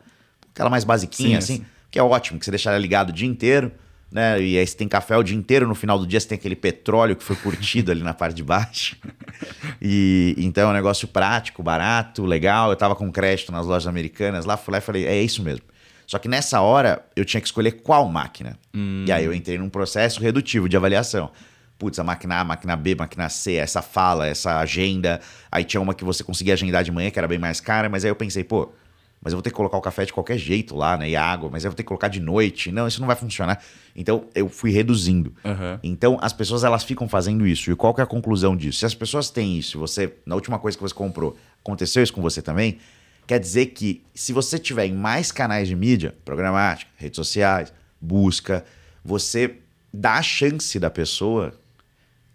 [0.51, 3.27] aquela mais basiquinha, Sim, assim, que é ótimo, que você deixa ela ligada o dia
[3.27, 3.71] inteiro,
[4.11, 6.37] né, e aí você tem café o dia inteiro, no final do dia você tem
[6.37, 8.97] aquele petróleo que foi curtido ali na parte de baixo.
[9.81, 12.69] E então é um negócio prático, barato, legal.
[12.69, 15.65] Eu tava com crédito nas lojas americanas lá, fui lá e falei, é isso mesmo.
[16.13, 18.55] Só que nessa hora eu tinha que escolher qual máquina.
[19.07, 21.31] E aí eu entrei num processo redutivo de avaliação.
[21.79, 25.19] Putz, a máquina A, máquina B, máquina C, essa fala, essa agenda.
[25.51, 28.05] Aí tinha uma que você conseguia agendar de manhã, que era bem mais cara, mas
[28.05, 28.71] aí eu pensei, pô,
[29.23, 31.09] mas eu vou ter que colocar o café de qualquer jeito lá, né?
[31.09, 32.71] E a água, mas eu vou ter que colocar de noite.
[32.71, 33.59] Não, isso não vai funcionar.
[33.95, 35.33] Então eu fui reduzindo.
[35.43, 35.79] Aham.
[35.81, 37.71] Então, as pessoas elas ficam fazendo isso.
[37.71, 38.77] E qual que é a conclusão disso?
[38.77, 42.21] Se as pessoas têm isso, você, na última coisa que você comprou, aconteceu isso com
[42.21, 42.77] você também,
[43.25, 48.63] quer dizer que se você tiver em mais canais de mídia, programática, redes sociais, busca,
[49.03, 49.57] você
[49.93, 51.53] dá a chance da pessoa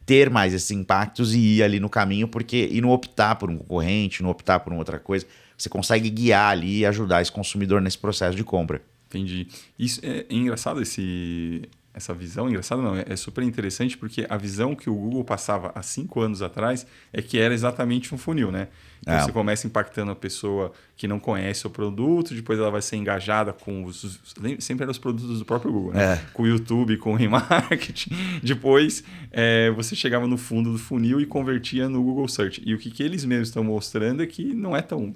[0.06, 3.58] ter mais esses impactos e ir ali no caminho, porque e não optar por um
[3.58, 7.82] concorrente, não optar por uma outra coisa, você consegue guiar ali e ajudar esse consumidor
[7.82, 8.80] nesse processo de compra.
[9.08, 9.48] Entendi.
[9.78, 12.48] Isso é, é engraçado esse, essa visão.
[12.48, 16.20] Engraçado não, é, é super interessante porque a visão que o Google passava há cinco
[16.20, 18.68] anos atrás é que era exatamente um funil, né?
[19.00, 19.22] Então É.
[19.22, 23.52] você começa impactando a pessoa que não conhece o produto, depois ela vai ser engajada
[23.52, 24.04] com os.
[24.04, 24.20] os-
[24.60, 26.14] sempre eram os produtos do próprio Google, né?
[26.14, 26.20] É.
[26.32, 28.10] Com o YouTube, com o remarketing.
[28.42, 32.62] Depois é, você chegava no fundo do funil e convertia no Google Search.
[32.64, 35.14] E o que, que eles mesmos estão mostrando é que não é tão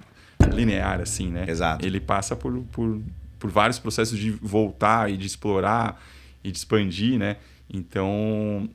[0.53, 1.45] linear assim, né?
[1.47, 1.85] Exato.
[1.85, 2.99] Ele passa por, por,
[3.39, 6.01] por vários processos de voltar e de explorar
[6.43, 7.37] e de expandir, né?
[7.69, 8.69] Então,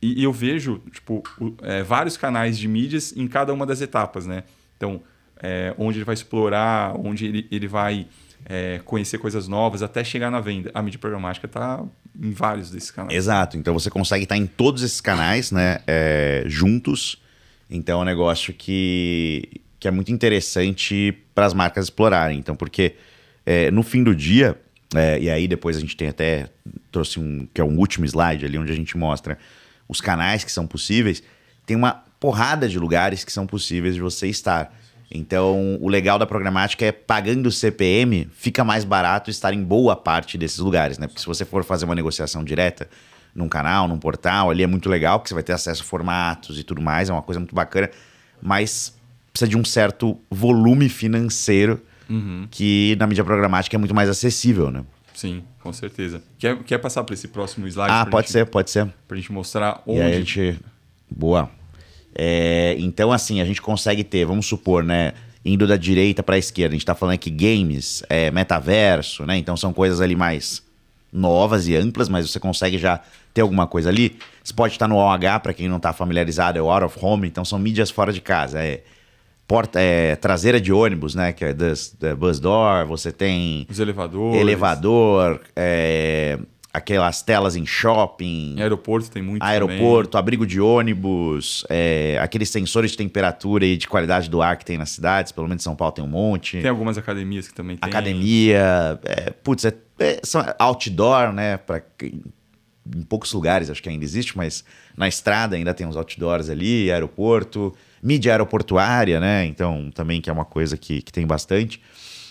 [0.00, 3.80] e, e eu vejo, tipo, o- é, vários canais de mídias em cada uma das
[3.80, 4.44] etapas, né?
[4.76, 5.02] Então,
[5.42, 8.06] é, onde ele vai explorar, onde ele, ele vai
[8.46, 10.70] é, conhecer coisas novas, até chegar na venda.
[10.72, 11.84] A mídia programática está
[12.20, 13.14] em vários desses canais.
[13.16, 13.56] Exato.
[13.56, 15.80] Então você consegue estar em todos esses canais, né?
[15.86, 17.20] é, juntos.
[17.68, 22.38] Então é um negócio que, que é muito interessante para as marcas explorarem.
[22.38, 22.94] Então, porque
[23.44, 24.58] é, no fim do dia,
[24.94, 26.48] é, e aí depois a gente tem até
[26.90, 29.38] trouxe um que é um último slide ali onde a gente mostra
[29.86, 31.22] os canais que são possíveis.
[31.66, 34.74] Tem uma porrada de lugares que são possíveis de você estar.
[35.10, 40.36] Então, o legal da programática é pagando CPM, fica mais barato estar em boa parte
[40.36, 41.06] desses lugares, né?
[41.06, 42.88] Porque se você for fazer uma negociação direta
[43.34, 46.58] num canal, num portal, ali é muito legal, porque você vai ter acesso a formatos
[46.58, 47.90] e tudo mais, é uma coisa muito bacana,
[48.42, 48.94] mas
[49.32, 51.80] precisa de um certo volume financeiro
[52.50, 54.84] que na mídia programática é muito mais acessível, né?
[55.14, 56.22] Sim, com certeza.
[56.38, 57.90] Quer, quer passar para esse próximo slide?
[57.90, 58.86] Ah, pode gente, ser, pode ser.
[59.06, 60.16] Para a gente mostrar E aí a onde...
[60.18, 60.60] gente.
[61.10, 61.50] Boa.
[62.14, 65.12] É, então, assim, a gente consegue ter, vamos supor, né?
[65.44, 69.36] Indo da direita para a esquerda, a gente tá falando aqui games, é, metaverso, né?
[69.36, 70.62] Então são coisas ali mais
[71.12, 73.00] novas e amplas, mas você consegue já
[73.32, 74.18] ter alguma coisa ali.
[74.42, 77.26] Você pode estar no OH, para quem não tá familiarizado, é o out of home,
[77.26, 78.62] então são mídias fora de casa.
[78.62, 78.82] É
[79.48, 81.32] porta, é, traseira de ônibus, né?
[81.32, 81.56] Que é
[82.02, 84.38] é bus door, você tem Os elevadores.
[84.38, 86.38] elevador, é,
[86.72, 88.56] aquelas telas em shopping.
[88.58, 93.88] Em aeroporto tem muito Aeroporto, abrigo de ônibus, é, aqueles sensores de temperatura e de
[93.88, 96.50] qualidade do ar que tem nas cidades, pelo menos em São Paulo tem um monte.
[96.52, 96.62] também.
[96.62, 97.88] Tem algumas academias que também tem.
[97.88, 101.56] Academia, é, putz, é, é, são outdoor, né?
[101.56, 104.64] Pra em poucos lugares acho que ainda existe, mas
[104.96, 109.44] na estrada ainda tem uns outdoors ali, aeroporto, mídia aeroportuária, né?
[109.46, 111.80] Então, também que é uma coisa que, que tem bastante.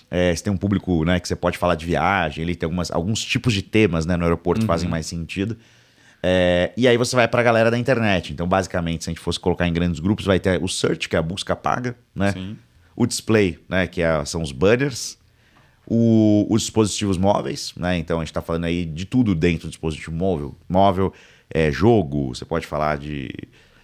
[0.09, 2.89] É, você tem um público né, que você pode falar de viagem, ele tem algumas,
[2.91, 5.57] alguns tipos de temas né, no aeroporto que fazem mais sentido.
[6.23, 8.31] É, e aí você vai para a galera da internet.
[8.31, 11.15] Então, basicamente, se a gente fosse colocar em grandes grupos, vai ter o search, que
[11.15, 12.31] é a busca paga, né?
[12.31, 12.57] Sim.
[12.95, 15.17] O display, né, que é- são os banners.
[15.89, 17.97] O- os dispositivos móveis, né?
[17.97, 20.55] Então a gente está falando aí de tudo dentro do dispositivo móvel.
[20.67, 21.13] Móvel,
[21.49, 23.29] é, jogo, você pode falar de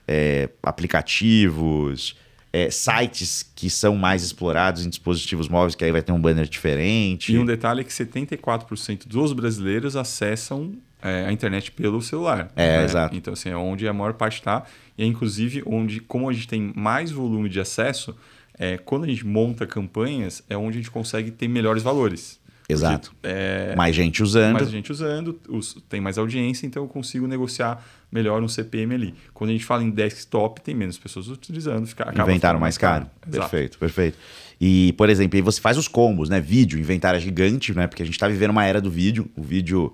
[0.07, 2.15] é, aplicativos,
[2.51, 6.47] é, sites que são mais explorados em dispositivos móveis, que aí vai ter um banner
[6.47, 7.33] diferente.
[7.33, 12.51] E um detalhe é que 74% dos brasileiros acessam é, a internet pelo celular.
[12.55, 13.15] É, exato.
[13.15, 14.63] Então, assim, é onde a maior parte está.
[14.97, 18.15] E é, inclusive, onde, como a gente tem mais volume de acesso,
[18.57, 22.39] é, quando a gente monta campanhas, é onde a gente consegue ter melhores valores.
[22.67, 23.13] Exato.
[23.21, 24.53] É, Mais gente usando.
[24.53, 29.15] mais gente usando, os- tem mais audiência, então eu consigo negociar melhor um CPM ali.
[29.33, 33.07] Quando a gente fala em desktop, tem menos pessoas utilizando, fica, Inventaram mais caro.
[33.27, 33.49] Exato.
[33.49, 34.17] Perfeito, perfeito.
[34.61, 36.39] E, por exemplo, aí você faz os combos, né?
[36.39, 37.87] Vídeo, inventário é gigante, né?
[37.87, 39.29] Porque a gente tá vivendo uma era do vídeo.
[39.35, 39.93] O vídeo.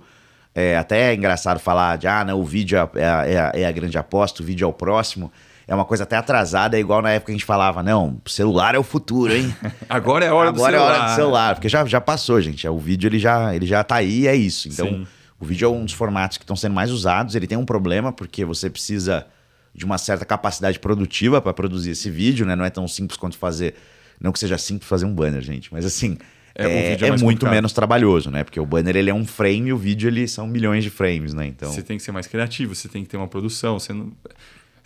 [0.53, 3.97] É até engraçado falar de, ah, não, o vídeo é é é é a grande
[3.97, 5.31] aposta, o vídeo é o próximo.
[5.69, 8.73] É uma coisa até atrasada, é igual na época que a gente falava, não, celular
[8.73, 9.53] é o futuro, hein?
[9.87, 10.95] Agora é hora do Agora celular.
[10.95, 12.67] é hora do celular, porque já, já passou, gente.
[12.67, 14.67] O vídeo ele já, ele já tá aí e é isso.
[14.67, 15.07] Então, Sim.
[15.39, 17.35] o vídeo é um dos formatos que estão sendo mais usados.
[17.35, 19.27] Ele tem um problema porque você precisa
[19.73, 22.55] de uma certa capacidade produtiva para produzir esse vídeo, né?
[22.55, 23.75] Não é tão simples quanto fazer.
[24.19, 26.17] Não que seja simples fazer um banner, gente, mas assim.
[26.55, 27.51] É, o É, vídeo é é muito complicado.
[27.53, 28.43] menos trabalhoso, né?
[28.43, 31.31] Porque o banner ele é um frame e o vídeo ele são milhões de frames,
[31.33, 31.45] né?
[31.45, 33.79] Então, Você tem que ser mais criativo, você tem que ter uma produção.
[33.79, 34.11] Você não,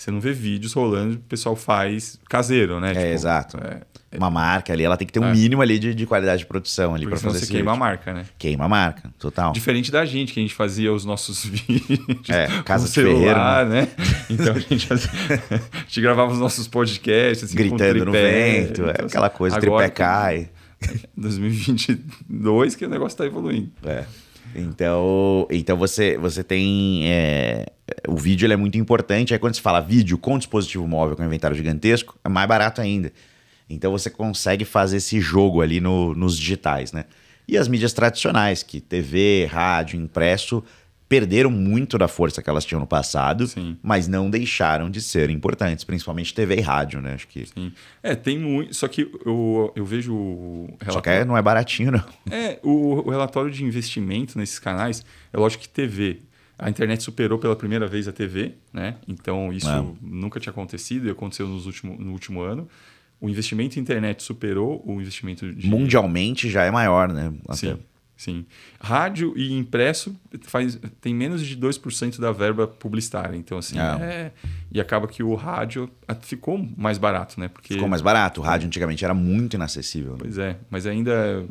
[0.04, 2.94] você não vê vídeos rolando, o pessoal faz caseiro, né?
[2.96, 3.58] é exato.
[3.58, 3.82] é,
[4.18, 5.32] Uma marca ali, ela tem que ter um É.
[5.34, 7.80] mínimo ali de, de qualidade de produção ali para fazer você queima a vídeo.
[7.86, 8.26] marca, né?
[8.38, 9.54] Queima a marca, total.
[9.54, 13.66] Diferente da gente, que a gente fazia os nossos vídeos É, Casa com de celular,
[13.66, 13.88] né?
[14.30, 14.96] Então a gente, a
[15.88, 18.62] gente gravava os nossos podcasts assim, Gritando no tripé.
[18.62, 20.50] vento, é Então, aquela assim, coisa, agora, tripé cai.
[21.16, 23.72] 2022 que o negócio tá evoluindo.
[23.86, 24.04] É.
[24.56, 27.08] Então, então você, você tem.
[27.10, 27.66] é,
[28.08, 29.34] o vídeo é muito importante.
[29.34, 33.12] Aí quando se fala vídeo com dispositivo móvel, com inventário gigantesco, é mais barato ainda.
[33.70, 37.06] Então você consegue fazer esse jogo ali no- nos digitais, né?
[37.48, 40.64] E as mídias tradicionais, que TV, rádio, impresso,
[41.14, 43.78] perderam muito da força que elas tinham no passado, Sim.
[43.84, 47.14] mas não deixaram de ser importantes, principalmente TV e rádio, né?
[47.14, 47.46] Acho que.
[47.46, 47.72] Sim.
[48.02, 48.74] É, tem muito.
[48.74, 51.22] Só que eu, eu vejo o Só que relatório.
[51.22, 52.04] é- não é baratinho, não.
[52.32, 56.22] É, o, o relatório de investimento nesses canais, é lógico que TV.
[56.58, 58.96] A internet superou pela primeira vez a TV, né?
[59.08, 59.86] Então isso É.
[60.02, 62.68] nunca tinha acontecido e aconteceu nos último, no último ano.
[63.22, 65.68] O investimento em internet superou o investimento de.
[65.68, 67.32] Mundialmente já é maior, né?
[67.48, 67.56] Até.
[67.58, 67.80] Sim,
[68.24, 68.46] sim.
[68.80, 73.36] Rádio e impresso faz, tem menos de 2% da verba publicitária.
[73.36, 73.98] Então, assim, Ah.
[74.02, 74.32] é,
[74.72, 77.48] e acaba que o rádio ah, ficou mais barato, né?
[77.48, 78.42] Porque, Ficou mais barato.
[78.42, 80.14] O rádio antigamente era muito inacessível.
[80.14, 80.18] né?
[80.20, 81.46] Pois é, mas ainda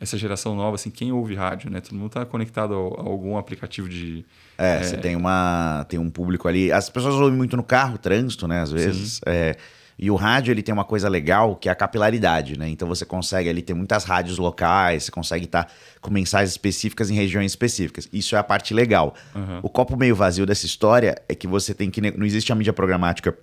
[0.00, 1.80] essa geração nova, assim, quem ouve rádio, né?
[1.80, 4.24] Todo mundo está conectado a, algum aplicativo de.
[4.58, 6.72] É, você tem uma tem um público ali.
[6.72, 8.60] As pessoas ouvem muito no carro, trânsito, né?
[8.62, 9.20] Às vezes.
[9.26, 9.56] É,
[10.02, 12.68] e o rádio ele tem uma coisa legal que é a capilaridade, né?
[12.68, 17.14] Então você consegue ali ter muitas rádios locais, você consegue estar com mensagens específicas em
[17.14, 18.08] regiões específicas.
[18.12, 19.14] Isso é a parte legal.
[19.62, 22.00] O copo meio vazio dessa história é que você tem que.
[22.00, 23.38] Não existe a mídia programática.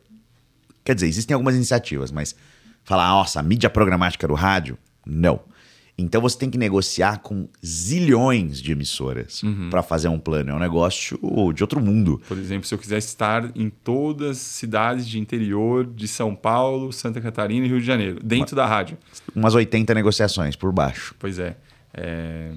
[0.84, 2.36] Quer dizer, existem algumas iniciativas, mas
[2.84, 4.78] falar, nossa, a mídia programática do rádio?
[5.06, 5.40] Não.
[6.02, 10.52] Então você tem que negociar com zilhões de emissoras pra fazer um plano.
[10.52, 11.20] É um negócio
[11.54, 12.22] de outro mundo.
[12.28, 16.92] Por exemplo, se eu quiser estar em todas as cidades de interior de São Paulo,
[16.94, 18.98] Santa Catarina e Rio de Janeiro, dentro da rádio.
[19.36, 21.14] Umas 80 negociações por baixo.
[21.20, 21.58] Pois é.
[21.94, 22.52] é,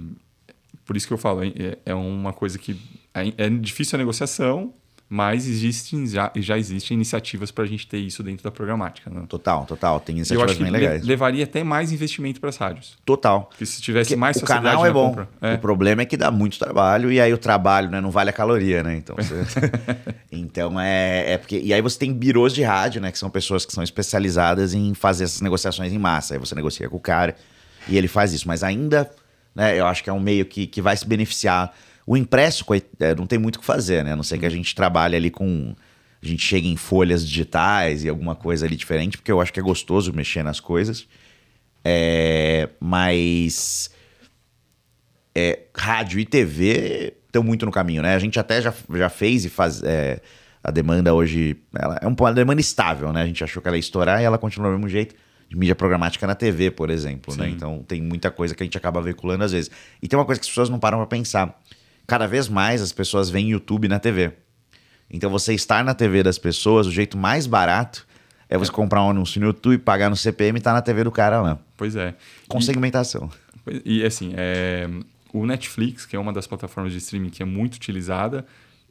[0.84, 2.76] Por isso que eu falo, é, é uma coisa que
[3.14, 4.72] é é difícil a negociação,
[5.14, 9.10] mas existem, já, já existem iniciativas para a gente ter isso dentro da programática.
[9.10, 9.22] Né?
[9.28, 10.00] Total, total.
[10.00, 11.04] Tem E eu iniciativas acho que bem le- legais.
[11.04, 12.96] levaria até mais investimento para as rádios.
[13.04, 13.42] Total.
[13.50, 15.08] Porque se tivesse Porque mais o canal é bom.
[15.10, 15.52] compra- É.
[15.54, 18.32] O problema é que dá muito trabalho e aí o trabalho né, não vale a
[18.32, 18.96] caloria, né?
[18.96, 19.34] Então, você-
[20.32, 21.58] então é, é porque.
[21.58, 23.12] E aí você tem birôs de rádio, né?
[23.12, 26.34] Que são pessoas que são especializadas em fazer essas negociações em massa.
[26.34, 27.36] Aí você negocia com o cara
[27.86, 28.48] e ele faz isso.
[28.48, 29.10] Mas ainda,
[29.54, 31.70] né, eu acho que é um meio que, que vai se beneficiar.
[32.06, 32.64] O impresso
[33.00, 34.12] é, não tem muito o que fazer, né?
[34.12, 35.74] A não ser que a gente trabalhe ali com.
[36.22, 39.58] A gente chegue em folhas digitais e alguma coisa ali diferente, porque eu acho que
[39.58, 41.06] é gostoso mexer nas coisas.
[41.84, 43.90] É, mas
[45.34, 48.14] é, rádio e TV estão muito no caminho, né?
[48.14, 49.82] A gente até já, já fez e faz.
[49.82, 50.20] é,
[50.64, 53.22] a demanda hoje ela é um- uma demanda estável, né?
[53.22, 55.14] A gente achou que ela ia estourar e ela continua do mesmo jeito.
[55.48, 57.46] De mídia programática na TV, por exemplo, né?
[57.46, 57.52] Sim.
[57.52, 59.70] Então tem muita coisa que a gente acaba veiculando às vezes.
[60.00, 61.60] E tem uma coisa que as pessoas não param pra pensar.
[62.06, 64.32] Cada vez mais as pessoas veem YouTube na TV.
[65.10, 68.06] Então você estar na TV das pessoas, o jeito mais barato
[68.48, 71.10] é você comprar um anúncio no YouTube, pagar no CPM e tá na TV do
[71.10, 71.58] cara lá.
[71.76, 72.14] Pois é.
[72.48, 73.30] Com E- segmentação.
[73.84, 74.88] E assim, é,
[75.32, 78.44] o Netflix, que é uma das plataformas de streaming que é muito utilizada,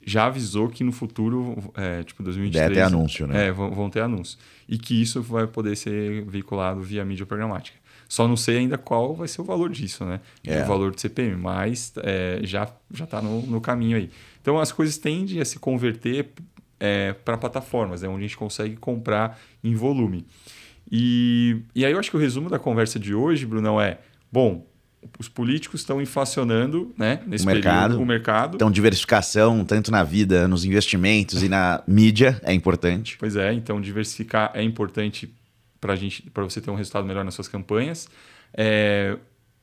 [0.04, 2.70] já avisou que no futuro, é, tipo 2023...
[2.70, 3.48] Deve ter anúncio, né?
[3.48, 4.38] É, vão, vão ter anúncio.
[4.68, 7.78] E que isso vai poder ser veiculado via mídia programática.
[8.12, 10.20] Só não sei ainda qual vai ser o valor disso, né?
[10.46, 10.64] É.
[10.64, 14.10] O valor do CPM, mas é, já já está no, no caminho aí.
[14.42, 16.28] Então as coisas tendem a se converter
[17.24, 18.10] para plataformas, né?
[18.10, 20.26] onde a gente consegue comprar em volume.
[20.92, 24.00] E, e aí eu acho que o resumo da conversa de hoje, Brunão, é:
[24.30, 24.68] bom,
[25.18, 27.82] os políticos estão inflacionando né, nesse O mercado.
[27.84, 28.56] período o mercado.
[28.56, 33.16] Então, diversificação, tanto na vida, nos investimentos e na mídia, é importante.
[33.18, 35.34] Pois é, então diversificar é importante
[35.82, 38.08] para gente, para você ter um resultado melhor nas suas campanhas.
[38.54, 39.18] É,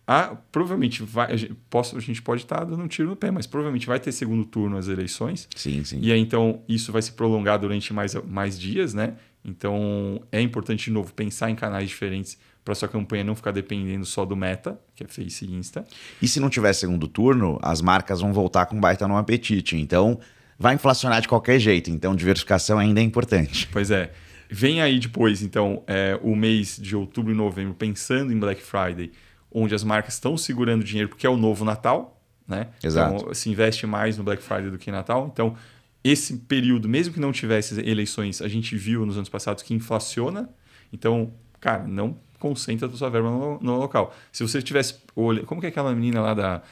[0.07, 3.31] ah, provavelmente vai, a gente, posso, a gente pode estar dando um tiro no pé,
[3.31, 5.49] mas provavelmente vai ter segundo turno as eleições.
[5.55, 5.99] Sim, sim.
[6.03, 9.15] E aí, então, isso vai se prolongar durante mais, mais dias, né?
[9.45, 14.05] Então, é importante, de novo, pensar em canais diferentes para sua campanha não ficar dependendo
[14.05, 15.87] só do Meta, que é Face e Insta.
[16.21, 19.77] E se não tiver segundo turno, as marcas vão voltar com baita no apetite.
[19.77, 20.19] Então,
[20.59, 21.91] vai inflacionar de qualquer jeito.
[21.91, 23.69] Então, diversificação ainda é importante.
[23.71, 24.11] Pois é.
[24.51, 29.13] Vem aí depois, então, é, o mês de outubro e novembro, pensando em Black Friday,
[29.53, 32.69] onde as marcas estão segurando dinheiro porque é o novo Natal, né?
[32.83, 33.17] Exato.
[33.17, 35.31] Então, se investe mais no Black Friday do que em Natal.
[35.33, 35.55] Então,
[36.03, 40.49] esse período, mesmo que não tivesse eleições, a gente viu nos anos passados que inflaciona.
[40.93, 44.15] Então, cara, não concentra a sua verba no, no local.
[44.33, 44.95] Se você tivesse...
[45.15, 46.63] olha- Como que é aquela menina lá da...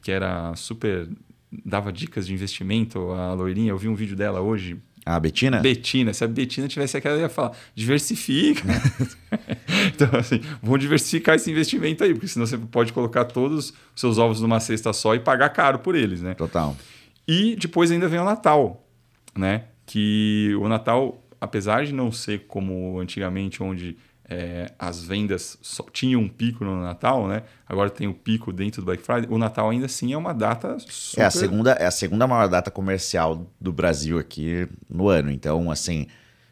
[0.00, 1.08] que era super...
[1.64, 5.60] dava dicas de investimento, a loirinha, eu vi um vídeo dela hoje, A Betina?
[5.60, 8.64] Betina, se a Betina tivesse aquela, ela ia falar, diversifica.
[9.94, 14.18] então, assim, vamos diversificar esse investimento aí, porque senão você pode colocar todos os seus
[14.18, 16.34] ovos numa cesta só e pagar caro por eles, né?
[16.34, 16.76] Total.
[17.26, 18.84] E depois ainda vem o Natal,
[19.36, 19.66] né?
[19.86, 23.96] Que o Natal, apesar de não ser como antigamente, onde
[24.28, 27.42] é, as vendas só tinham um pico no Natal, né?
[27.68, 29.26] Agora tem o pico dentro do Black Friday.
[29.30, 31.22] O Natal ainda assim é uma data super...
[31.22, 35.30] É a, segunda, é a segunda maior data comercial do Brasil aqui no ano.
[35.30, 36.06] Então, assim,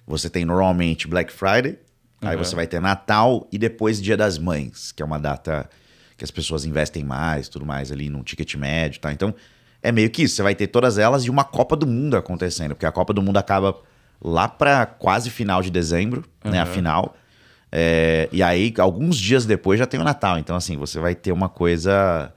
[0.07, 1.79] você tem normalmente Black Friday,
[2.23, 2.45] aí Uhum.
[2.45, 5.69] você vai ter Natal e depois Dia das Mães, que é uma data
[6.17, 9.13] que as pessoas investem mais, tudo mais ali num ticket médio, tá?
[9.13, 9.35] Então,
[9.83, 10.37] é meio que isso.
[10.37, 13.21] Você vai ter todas elas e uma Copa do Mundo acontecendo, porque a Copa do
[13.21, 13.77] Mundo acaba
[14.23, 16.61] lá para quase final de dezembro, né?
[16.61, 16.71] A Uhum.
[16.73, 17.17] final.
[17.77, 20.39] É, e aí, alguns dias depois já tem o Natal.
[20.39, 22.33] Então, assim, você vai ter uma coisa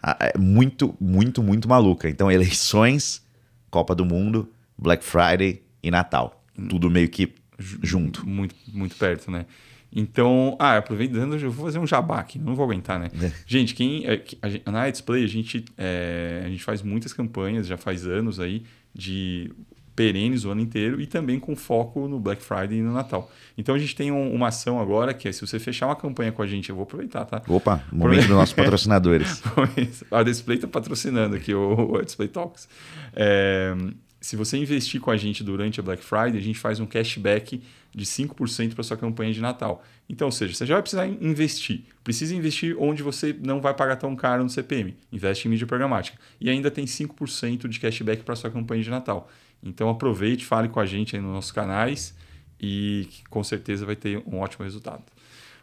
[0.00, 2.08] ah, é muito, muito, muito maluca.
[2.08, 3.26] Então, eleições,
[3.68, 4.48] Copa do Mundo,
[4.78, 6.42] Black Friday e Natal.
[6.68, 7.34] Tudo meio que
[7.82, 8.24] junto.
[8.26, 9.44] Muito, muito perto, né?
[9.92, 13.10] Então, ah, aproveitando, eu vou fazer um jabá aqui, não vou aguentar, né?
[13.20, 13.32] É.
[13.44, 17.66] Gente, quem é, a gente- na Display a gente, é, a gente faz muitas campanhas,
[17.66, 18.62] já faz anos aí,
[18.94, 19.50] de
[19.94, 23.30] perenes o ano inteiro e também com foco no Black Friday e no Natal.
[23.58, 26.32] Então a gente tem um- uma ação agora que é se você fechar uma campanha
[26.32, 27.42] com a gente, eu vou aproveitar, tá?
[27.48, 29.42] Opa, momento dos nossos patrocinadores.
[30.10, 32.68] a Display está patrocinando aqui o, o Display Talks.
[33.14, 33.74] É,
[34.20, 37.62] se você investir com a gente durante a Black Friday, a gente faz um cashback
[37.92, 39.82] de 5% para sua campanha de Natal.
[40.08, 41.82] Então, ou seja, você já vai precisar investir.
[42.04, 44.94] Precisa investir onde você não vai pagar tão caro no CPM.
[45.10, 46.18] Investe em mídia programática.
[46.40, 49.28] E ainda tem 5% de cashback para sua campanha de Natal.
[49.62, 52.14] Então aproveite, fale com a gente aí nos nossos canais
[52.60, 55.02] e com certeza vai ter um ótimo resultado.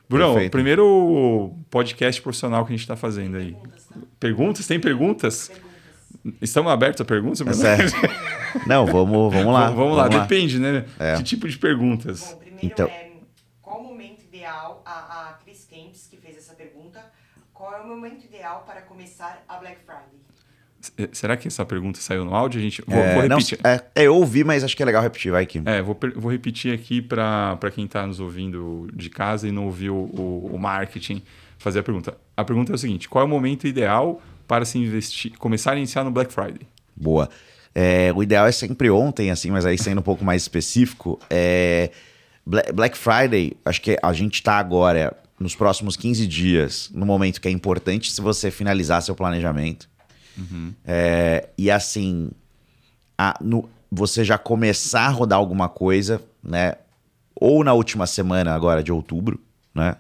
[0.10, 0.52] Brunão, Perfeito.
[0.52, 3.58] primeiro podcast profissional que a gente está fazendo aí.
[4.20, 4.66] Perguntas?
[4.66, 5.52] Tem perguntas?
[6.42, 7.42] Estamos abertos a perguntas?
[7.42, 7.56] Bruno?
[7.56, 7.94] Certo.
[8.66, 9.70] Não, vamos, vamos lá.
[9.70, 10.86] Vamos, lá, depende, né?
[10.98, 11.18] É.
[11.18, 12.32] Que tipo de perguntas?
[12.32, 13.12] Bom, primeiro Então- é
[13.62, 17.04] qual o momento ideal, a, a Cris Kempis que fez essa pergunta,
[17.54, 20.22] qual é o momento ideal para começar a Black Friday?
[20.98, 22.60] Eh, Será que essa pergunta saiu no áudio?
[22.60, 23.60] A gente vou, É, vou não, repetir.
[23.64, 25.62] é, é, eu ouvi, mas acho que é legal repetir, vai aqui.
[25.66, 29.96] É, vou, vou repetir aqui para quem está nos ouvindo de casa e não ouviu
[29.96, 31.22] o, o marketing
[31.58, 32.16] fazer a pergunta.
[32.36, 35.76] A pergunta é o seguinte: qual é o momento ideal para se investir, começar a
[35.78, 36.62] iniciar no Black Friday?
[36.96, 37.30] Boa.
[37.76, 41.92] É, o ideal é sempre ontem, assim, mas aí sendo um pouco mais específico, é,
[42.44, 47.40] Bla- Black Friday, acho que a gente tá agora, nos próximos 15 dias, no momento
[47.40, 49.88] que é importante se você finalizar seu planejamento.
[50.86, 52.30] É, e assim,
[53.18, 56.76] a- no- você já começar a rodar alguma coisa, né?
[57.36, 59.40] Ou na última semana agora de outubro,
[59.74, 59.96] né?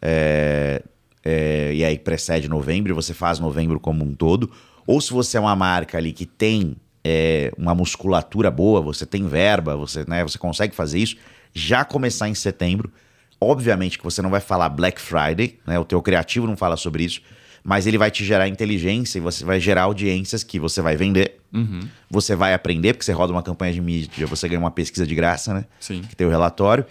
[0.00, 0.82] É,
[1.24, 4.50] é, e aí precede novembro, você faz novembro como um todo.
[4.86, 9.26] Ou se você é uma marca ali que tem é, uma musculatura boa, você tem
[9.26, 11.16] verba, você, né, você consegue fazer isso,
[11.52, 12.92] já começar em setembro.
[13.40, 15.78] Obviamente que você não vai falar Black Friday, né?
[15.78, 17.20] O teu criativo não fala sobre isso,
[17.64, 21.38] mas ele vai te gerar inteligência e você vai gerar audiências que você vai vender,
[21.52, 21.80] Uhum.
[22.10, 25.14] você vai aprender, porque você roda uma campanha de mídia, você ganha uma pesquisa de
[25.14, 25.66] graça, né?
[25.78, 26.00] Sim.
[26.00, 26.84] Que tem o relatório.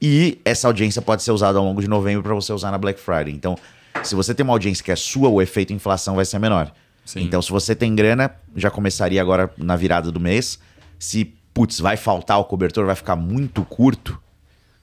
[0.00, 2.98] E essa audiência pode ser usada ao longo de novembro para você usar na Black
[2.98, 3.32] Friday.
[3.34, 3.56] Então,
[4.02, 6.72] se você tem uma audiência que é sua, o efeito inflação vai ser menor.
[7.04, 7.20] Sim.
[7.22, 10.58] Então, se você tem grana, já começaria agora na virada do mês.
[10.98, 11.24] Se,
[11.54, 14.18] putz, vai faltar o cobertor, vai ficar muito curto,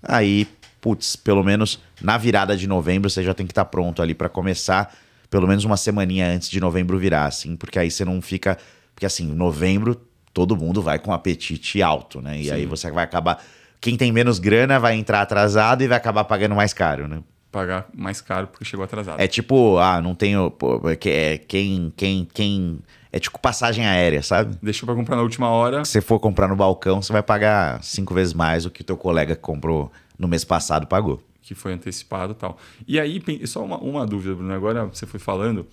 [0.01, 0.47] aí,
[0.81, 4.29] putz, pelo menos na virada de novembro você já tem que estar pronto ali para
[4.29, 4.93] começar,
[5.33, 8.55] pelo menos uma semaninha antes de novembro virar, assim, porque aí você não fica.
[8.93, 9.99] Porque assim, novembro
[10.31, 12.37] todo mundo vai com apetite alto, né?
[12.39, 12.51] E Sim.
[12.51, 13.43] aí você vai acabar.
[13.81, 17.19] Quem tem menos grana vai entrar atrasado e vai acabar pagando mais caro, né?
[17.51, 19.19] Pagar mais caro porque chegou atrasado.
[19.19, 20.51] É tipo, ah, não tenho.
[20.51, 22.77] Pô, que- é, quem, quem, quem.
[23.11, 24.55] É tipo passagem aérea, sabe?
[24.61, 25.83] Deixou pra comprar na última hora.
[25.83, 28.83] Se você for comprar no balcão, você vai pagar cinco vezes mais do que o
[28.83, 31.19] teu colega que comprou no mês passado pagou.
[31.43, 32.57] Que foi antecipado e tal.
[32.87, 35.67] E aí, só uma, uma dúvida, Bruno, agora você foi falando,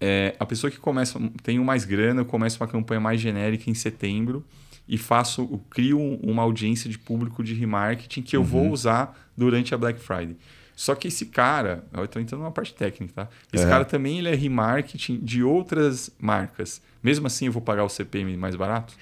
[0.00, 4.44] é, a pessoa que começa, tem mais grana, começa uma campanha mais genérica em setembro
[4.86, 8.46] e faço, crio um- uma audiência de público de remarketing que eu Uhum.
[8.46, 10.36] vou usar durante a Black Friday.
[10.76, 13.28] Só que esse cara, eu estou entrando numa parte técnica, tá?
[13.52, 13.70] Esse Uhum.
[13.70, 16.82] cara também ele é remarketing de outras marcas.
[17.02, 18.92] Mesmo assim, eu vou pagar o CPM mais barato?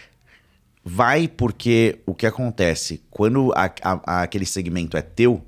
[0.85, 3.01] Vai porque o que acontece?
[3.11, 5.43] Quando a- a- aquele segmento é teu,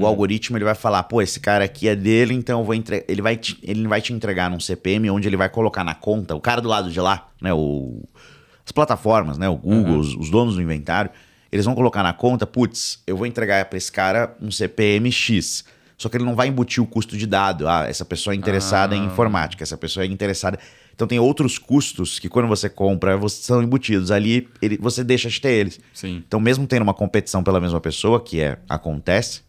[0.00, 3.04] o algoritmo ele vai falar, pô, esse cara aqui é dele, então eu vou entre...
[3.08, 6.34] ele vai te, ele vai te entregar num CPM onde ele vai colocar na conta,
[6.34, 8.02] o cara do lado de lá, né, o,
[8.64, 11.10] as plataformas, né, o Google, os, os donos do inventário,
[11.52, 15.64] eles vão colocar na conta, putz, eu vou entregar para esse cara um CPM X.
[15.96, 17.66] Só que ele não vai embutir o custo de dado.
[17.66, 19.04] Ah, essa pessoa é interessada em Ah.
[19.06, 20.56] informática, essa pessoa é interessada.
[20.94, 24.12] Então tem outros custos que quando você compra, você- são embutidos.
[24.12, 25.80] Ali ele- você deixa de ter eles.
[25.92, 26.22] Sim.
[26.24, 29.40] Então, mesmo tendo uma competição pela mesma pessoa, que é acontece,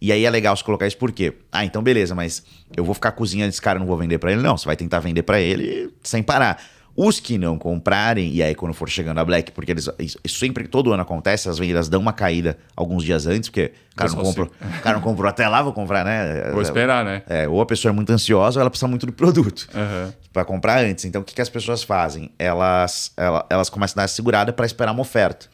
[0.00, 1.32] e aí é legal você colocar isso por quê?
[1.52, 2.42] Ah, então beleza, mas
[2.76, 4.56] eu vou ficar cozinhando esse cara, não vou vender pra ele, não.
[4.56, 6.62] Você vai tentar vender pra ele sem parar.
[6.96, 10.66] Os que não comprarem, e aí quando for chegando a Black, porque eles, isso sempre,
[10.66, 14.22] todo ano acontece, as vendas dão uma caída alguns dias antes, porque o cara, não
[14.22, 14.50] comprou,
[14.82, 16.50] cara não comprou até lá, vou comprar, né?
[16.52, 17.22] Vou esperar, né?
[17.28, 20.12] É, ou a pessoa é muito ansiosa ou ela precisa muito do produto Aham.
[20.32, 21.04] para comprar antes.
[21.04, 22.32] Então, o que, que as pessoas fazem?
[22.38, 25.46] Elas, ela- elas começam a dar segurada para esperar uma oferta.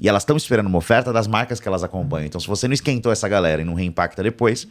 [0.00, 2.26] E elas estão esperando uma oferta das marcas que elas acompanham.
[2.26, 4.66] Então, se você não esquentou essa galera e não reimpacta depois,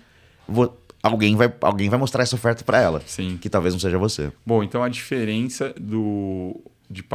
[0.47, 0.73] vo-
[1.03, 3.01] alguém, vai, alguém vai mostrar essa oferta para ela.
[3.05, 3.37] Sim.
[3.39, 4.31] Que talvez não seja você.
[4.45, 6.59] Bom, então a diferença do
[6.89, 7.05] de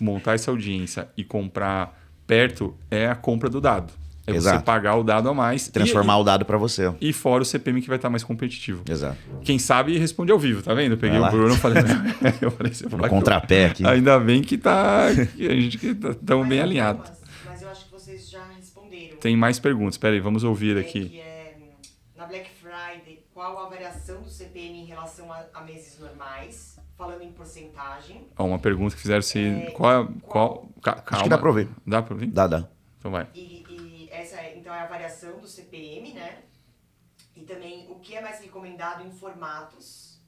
[0.00, 1.96] montar essa audiência e comprar
[2.26, 3.92] perto é a compra do dado.
[4.26, 4.64] É você Exato.
[4.64, 6.92] pagar o dado a mais e- Transformar o dado para você.
[7.00, 8.82] e, fora o CPM que vai estar mais competitivo.
[8.88, 9.16] Exato.
[9.44, 10.92] Quem sabe responde ao vivo, tá vendo?
[10.94, 11.30] Eu peguei o.
[11.30, 11.82] Bruno e falei,
[12.42, 13.86] eu falei, você No contrapé aqui.
[13.86, 17.02] Ainda bem que tá a gente que tá tão bem alinhado.
[17.46, 19.09] Mas eu acho que vocês já responderam.
[19.20, 19.94] Tem mais perguntas.
[19.94, 21.08] Espera aí, vamos ouvir É, aqui.
[21.08, 21.56] Que é,
[22.16, 26.78] na Black Friday, qual a variação do CPM em relação a, a meses normais?
[26.96, 28.26] Falando em porcentagem.
[28.36, 31.04] Ó, uma pergunta que fizeram se É, qual qual ca- calma.
[31.12, 31.68] Acho que dá pra ouvir.
[31.86, 32.26] Dá pra ouvir?
[32.26, 32.68] Dá, dá.
[32.98, 33.26] Então vai.
[33.34, 36.42] E, e essa é, então é a variação do CPM, né?
[37.34, 40.20] E também o que é mais recomendado em formatos.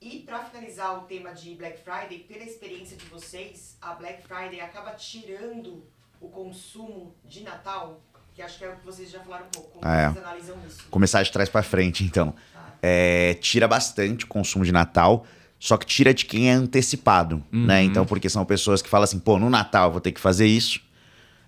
[0.00, 4.60] E para finalizar o tema de Black Friday, pela experiência de vocês, a Black Friday
[4.60, 5.86] acaba tirando
[6.20, 8.00] o consumo de Natal,
[8.38, 9.70] que acho que é o que vocês já falaram um pouco.
[9.72, 10.08] Como Ah, é.
[10.10, 10.84] vocês analisam isso?
[10.88, 12.32] Começar de trás para frente, então.
[12.80, 15.26] É, tira bastante o consumo de Natal,
[15.58, 17.82] só que tira de quem é antecipado, né?
[17.82, 20.46] Então, porque são pessoas que falam assim, pô, no Natal eu vou ter que fazer
[20.46, 20.80] isso,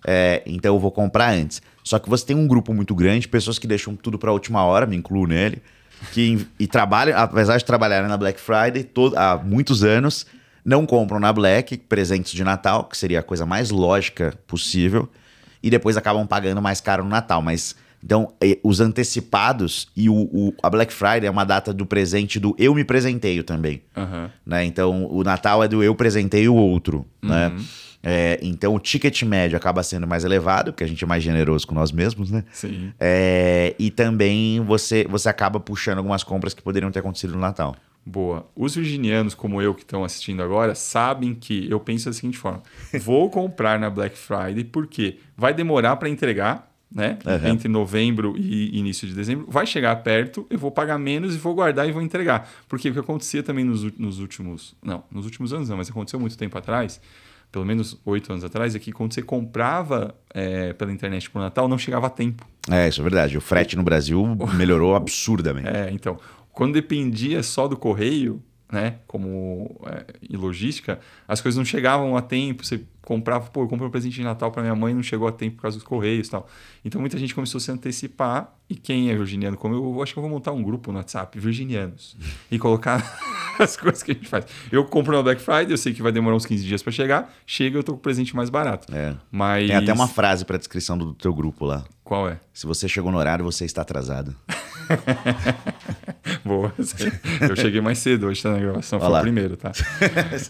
[0.05, 1.61] é, então eu vou comprar antes.
[1.81, 4.61] Só que você tem um grupo muito grande, pessoas que deixam tudo para a última
[4.65, 5.61] hora, me incluo nele,
[6.11, 10.25] que e trabalham, apesar de trabalharem na Black Friday todo, há muitos anos,
[10.65, 15.09] não compram na Black presentes de Natal, que seria a coisa mais lógica possível,
[15.63, 17.41] e depois acabam pagando mais caro no Natal.
[17.41, 18.33] Mas então,
[18.63, 22.73] os antecipados e o, o- a Black Friday é uma data do presente do eu
[22.73, 23.81] me presenteio também.
[23.95, 24.31] Aham.
[24.45, 24.65] Né?
[24.65, 27.05] Então, o Natal é do eu presentei o outro.
[27.21, 27.49] Né?
[27.49, 27.63] Uhum.
[28.03, 31.67] É, então, o ticket médio acaba sendo mais elevado, porque a gente é mais generoso
[31.67, 32.43] com nós mesmos, né?
[32.51, 32.91] Sim.
[32.99, 37.75] É, e também você, você acaba puxando algumas compras que poderiam ter acontecido no Natal.
[38.05, 38.47] Boa.
[38.55, 42.61] Os virginianos, como eu, que estão assistindo agora, sabem que eu penso da seguinte forma:
[43.01, 47.19] vou comprar na Black Friday porque vai demorar para entregar, né?
[47.25, 47.49] Uhum.
[47.49, 49.45] Entre novembro e início de dezembro.
[49.49, 52.49] Vai chegar perto, eu vou pagar menos e vou guardar e vou entregar.
[52.67, 54.75] Porque o que acontecia também nos, nos últimos.
[54.83, 56.99] Não, nos últimos anos não, mas aconteceu muito tempo atrás.
[57.51, 61.67] Pelo menos oito anos atrás, é que quando você comprava é, pela internet por Natal,
[61.67, 62.47] não chegava a tempo.
[62.69, 63.37] É, isso é verdade.
[63.37, 64.25] O frete no Brasil
[64.55, 65.67] melhorou absurdamente.
[65.67, 66.17] É, então,
[66.51, 68.41] quando dependia só do correio,
[68.71, 73.67] né, como é, e logística, as coisas não chegavam a tempo, você comprava, pô, eu
[73.67, 75.85] comprei um presente de Natal para minha mãe, não chegou a tempo por causa dos
[75.85, 76.47] correios e tal.
[76.85, 80.13] Então muita gente começou a se antecipar e quem é virginiano como eu, eu acho
[80.13, 82.15] que eu vou montar um grupo no WhatsApp, virginianos,
[82.49, 83.19] e colocar
[83.59, 84.45] as coisas que a gente faz.
[84.71, 87.33] Eu compro no Black Friday, eu sei que vai demorar uns 15 dias para chegar,
[87.45, 88.93] chega eu tô com o presente mais barato.
[88.95, 89.15] É.
[89.29, 91.83] Mas Tem até uma frase para descrição do teu grupo lá.
[92.05, 92.39] Qual é?
[92.53, 94.35] Se você chegou no horário, você está atrasado.
[96.43, 96.73] Boa.
[97.47, 99.71] Eu cheguei mais cedo hoje tá, na gravação, Olha foi o primeiro, tá?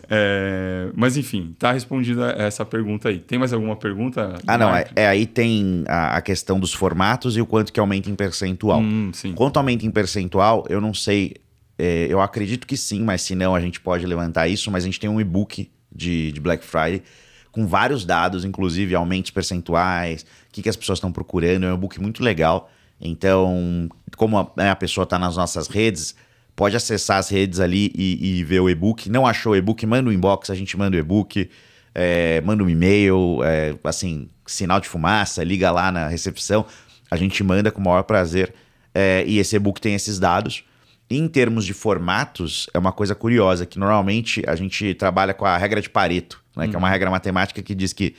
[0.10, 3.20] É, mas enfim, tá respondida essa pergunta aí.
[3.20, 4.36] Tem mais alguma pergunta?
[4.46, 4.76] Ah, não.
[4.76, 8.16] É, é, aí tem a, a questão dos formatos e o quanto que aumenta em
[8.16, 8.80] percentual.
[8.80, 9.34] Hum, sim.
[9.34, 11.36] Quanto aumenta em percentual, eu não sei.
[11.78, 14.72] é, eu acredito que sim, mas se não, a gente pode levantar isso.
[14.72, 17.04] Mas a gente tem um e-book de, de Black Friday
[17.52, 21.66] com vários dados, inclusive aumentos percentuais, o que, que as pessoas estão procurando.
[21.66, 22.70] É um e-book muito legal.
[23.02, 26.16] Então, como a, né, a pessoa está nas nossas redes,
[26.56, 29.10] pode acessar as redes ali e, e ver o e-book.
[29.10, 31.50] Não achou o e-book, manda um inbox, a gente manda o e-book.
[31.94, 36.66] é, manda um e-mail, é, assim, sinal de fumaça, liga lá na recepção,
[37.10, 38.54] a gente manda com o maior prazer.
[38.94, 40.64] É, e esse e-book tem esses dados.
[41.10, 45.58] Em termos de formatos, é uma coisa curiosa, que normalmente a gente trabalha com a
[45.58, 48.16] regra de Pareto, né, que é uma regra matemática que diz que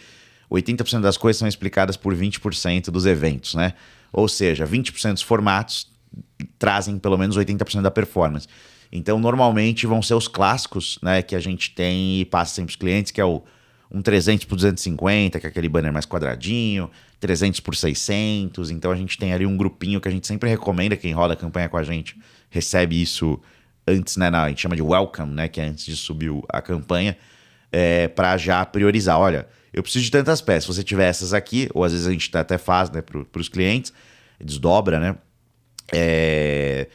[0.50, 3.72] 80% das coisas são explicadas por 20% dos eventos, né?
[4.12, 5.90] Ou seja, 20% dos formatos
[6.58, 8.46] trazem pelo menos 80% da performance.
[8.90, 12.76] Então, normalmente vão ser os clássicos, né, que a gente tem e passa sempre os
[12.76, 13.42] clientes, que é o
[13.90, 16.90] um 300 por 250, que é aquele banner mais quadradinho,
[17.20, 18.70] 300 por 600.
[18.70, 21.36] Então, a gente tem ali um grupinho que a gente sempre recomenda, quem roda a
[21.36, 22.16] campanha com a gente
[22.50, 23.40] recebe isso
[23.86, 26.60] antes, né, na, a gente chama de welcome, né, que é antes de subir a
[26.60, 27.16] campanha,
[27.70, 29.18] é, para já priorizar.
[29.18, 30.64] Olha, eu preciso de tantas peças.
[30.64, 33.48] Se você tiver essas aqui, ou às vezes a gente até faz, né, para os
[33.48, 33.92] clientes,
[34.40, 35.16] desdobra, né?
[35.92, 36.88] é,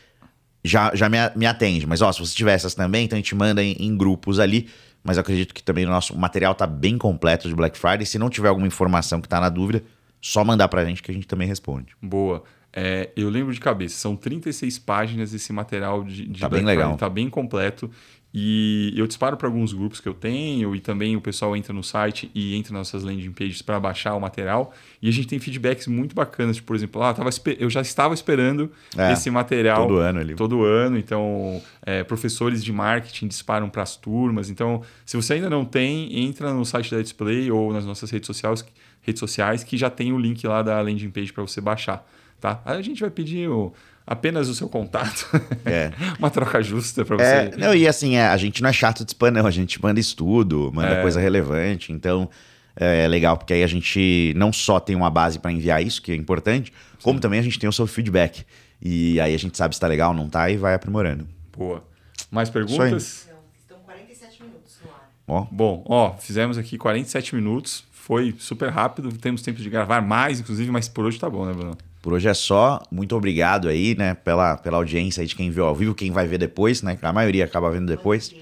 [0.64, 1.86] já, já me, me atende.
[1.86, 4.68] Mas, ó, se você tiver essas também, então a gente manda em, em grupos ali.
[5.04, 8.06] Mas eu acredito que também o nosso material tá bem completo de Black Friday.
[8.06, 9.84] Se não tiver alguma informação que tá na dúvida,
[10.20, 11.96] só mandar pra gente que a gente também responde.
[12.02, 12.44] Boa.
[12.74, 16.76] É, eu lembro de cabeça, são 36 páginas esse material de, de Tá Black bem
[16.76, 16.90] legal.
[16.90, 17.90] Friday, tá bem completo.
[18.34, 21.82] E eu disparo para alguns grupos que eu tenho, e também o pessoal entra no
[21.84, 24.74] site e entra nas nossas landing pages para baixar o material.
[25.02, 27.16] E a gente tem feedbacks muito bacanas, tipo, por exemplo, ah,
[27.58, 30.36] eu, já estava esperando É, esse material todo ano ali.
[30.36, 34.50] Todo ano, então é, professores de marketing disparam para as turmas.
[34.50, 38.28] Então, se você ainda não tem, entra no site da Display ou nas nossas redes
[38.28, 38.64] sociais,
[39.02, 42.06] redes sociais que já tem o link lá da landing page para você baixar.
[42.40, 42.62] Tá?
[42.66, 43.74] Aí a gente vai pedir o-
[44.08, 45.30] apenas o seu contato,
[45.66, 45.92] É.
[46.18, 47.24] uma troca justa para você.
[47.24, 49.46] É, não, e assim, é, a gente não é chato de spam, não.
[49.46, 51.02] A gente manda estudo, manda É.
[51.02, 51.92] coisa relevante.
[51.92, 52.30] Então,
[52.76, 56.12] é legal, porque aí a gente não só tem uma base para enviar isso, que
[56.12, 56.72] é importante,
[57.04, 58.46] como também a gente tem o seu feedback.
[58.82, 61.28] E aí a gente sabe se tá legal ou não tá e vai aprimorando.
[61.56, 61.84] Boa.
[62.32, 63.28] Mais perguntas?
[63.30, 65.10] Não, estão 47 minutos no ar.
[65.28, 67.84] Ó, Bom, ó, fizemos aqui 47 minutos.
[67.92, 69.12] Foi super rápido.
[69.18, 71.76] Temos tempo de gravar mais, inclusive, mas por hoje tá bom, né, Bruno?
[72.08, 72.82] Por hoje é só.
[72.90, 76.26] Muito obrigado aí, né, pela, pela audiência aí de quem viu ao vivo, quem vai
[76.26, 76.98] ver depois, né?
[77.02, 78.34] A maioria acaba vendo depois.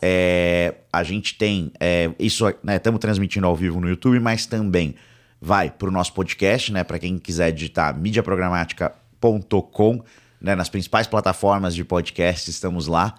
[0.00, 2.76] É, a gente tem é, isso, né?
[2.76, 4.94] Estamos transmitindo ao vivo no YouTube, mas também
[5.38, 6.82] vai para o nosso podcast, né?
[6.82, 10.02] Para quem quiser digitar mediaprogramática.com,
[10.40, 10.54] né?
[10.54, 13.16] Nas principais plataformas de podcast, estamos lá.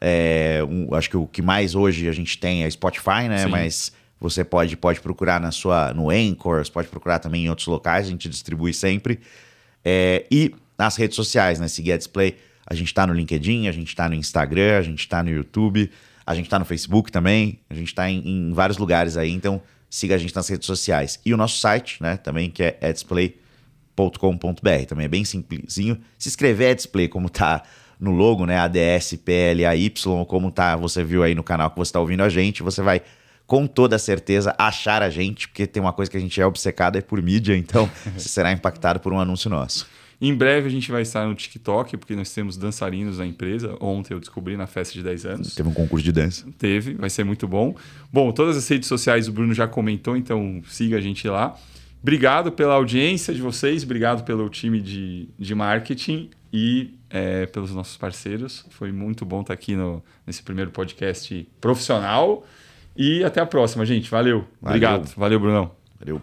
[0.00, 3.44] É, um- acho que o que mais hoje a gente tem é Spotify, né?
[3.44, 3.50] Sim.
[3.50, 8.06] Mas você pode, pode procurar na sua, no Anchor, pode procurar também em outros locais,
[8.06, 9.20] a gente distribui sempre.
[9.84, 11.66] É, e nas redes sociais, né?
[11.68, 12.36] Seguir a Display.
[12.66, 15.90] A gente tá no LinkedIn, a gente tá no Instagram, a gente tá no YouTube,
[16.26, 19.62] a gente tá no Facebook também, a gente tá em, em vários lugares aí, então
[19.88, 21.18] siga a gente nas redes sociais.
[21.24, 25.98] E o nosso site, né, também, que é display.com.br, também é bem simplesinho.
[26.18, 27.62] Se inscrever é Display, como tá
[27.98, 29.92] no logo, né, ADSPLAY,
[30.28, 33.00] como tá, você viu aí no canal que você tá ouvindo a gente, você vai
[33.48, 36.98] com toda certeza achar a gente, porque tem uma coisa que a gente é obcecado
[36.98, 39.88] é por mídia, então você será impactado por um anúncio nosso.
[40.20, 43.74] Em breve a gente vai estar no TikTok, porque nós temos dançarinos na empresa.
[43.80, 45.54] Ontem eu descobri na festa de 10 anos.
[45.54, 46.44] Teve um concurso de dança.
[46.58, 47.74] Teve, vai ser muito bom.
[48.12, 51.56] Bom, todas as redes sociais o Bruno já comentou, então siga a gente lá.
[52.02, 57.96] Obrigado pela audiência de vocês, obrigado pelo time de, de marketing e é, pelos nossos
[57.96, 58.66] parceiros.
[58.70, 62.44] Foi muito bom estar aqui no, nesse primeiro podcast profissional.
[62.98, 64.10] E até a próxima, gente.
[64.10, 64.38] Valeu.
[64.60, 64.76] Valeu.
[64.76, 65.14] Obrigado.
[65.16, 65.70] Valeu, Brunão.
[66.00, 66.20] Valeu.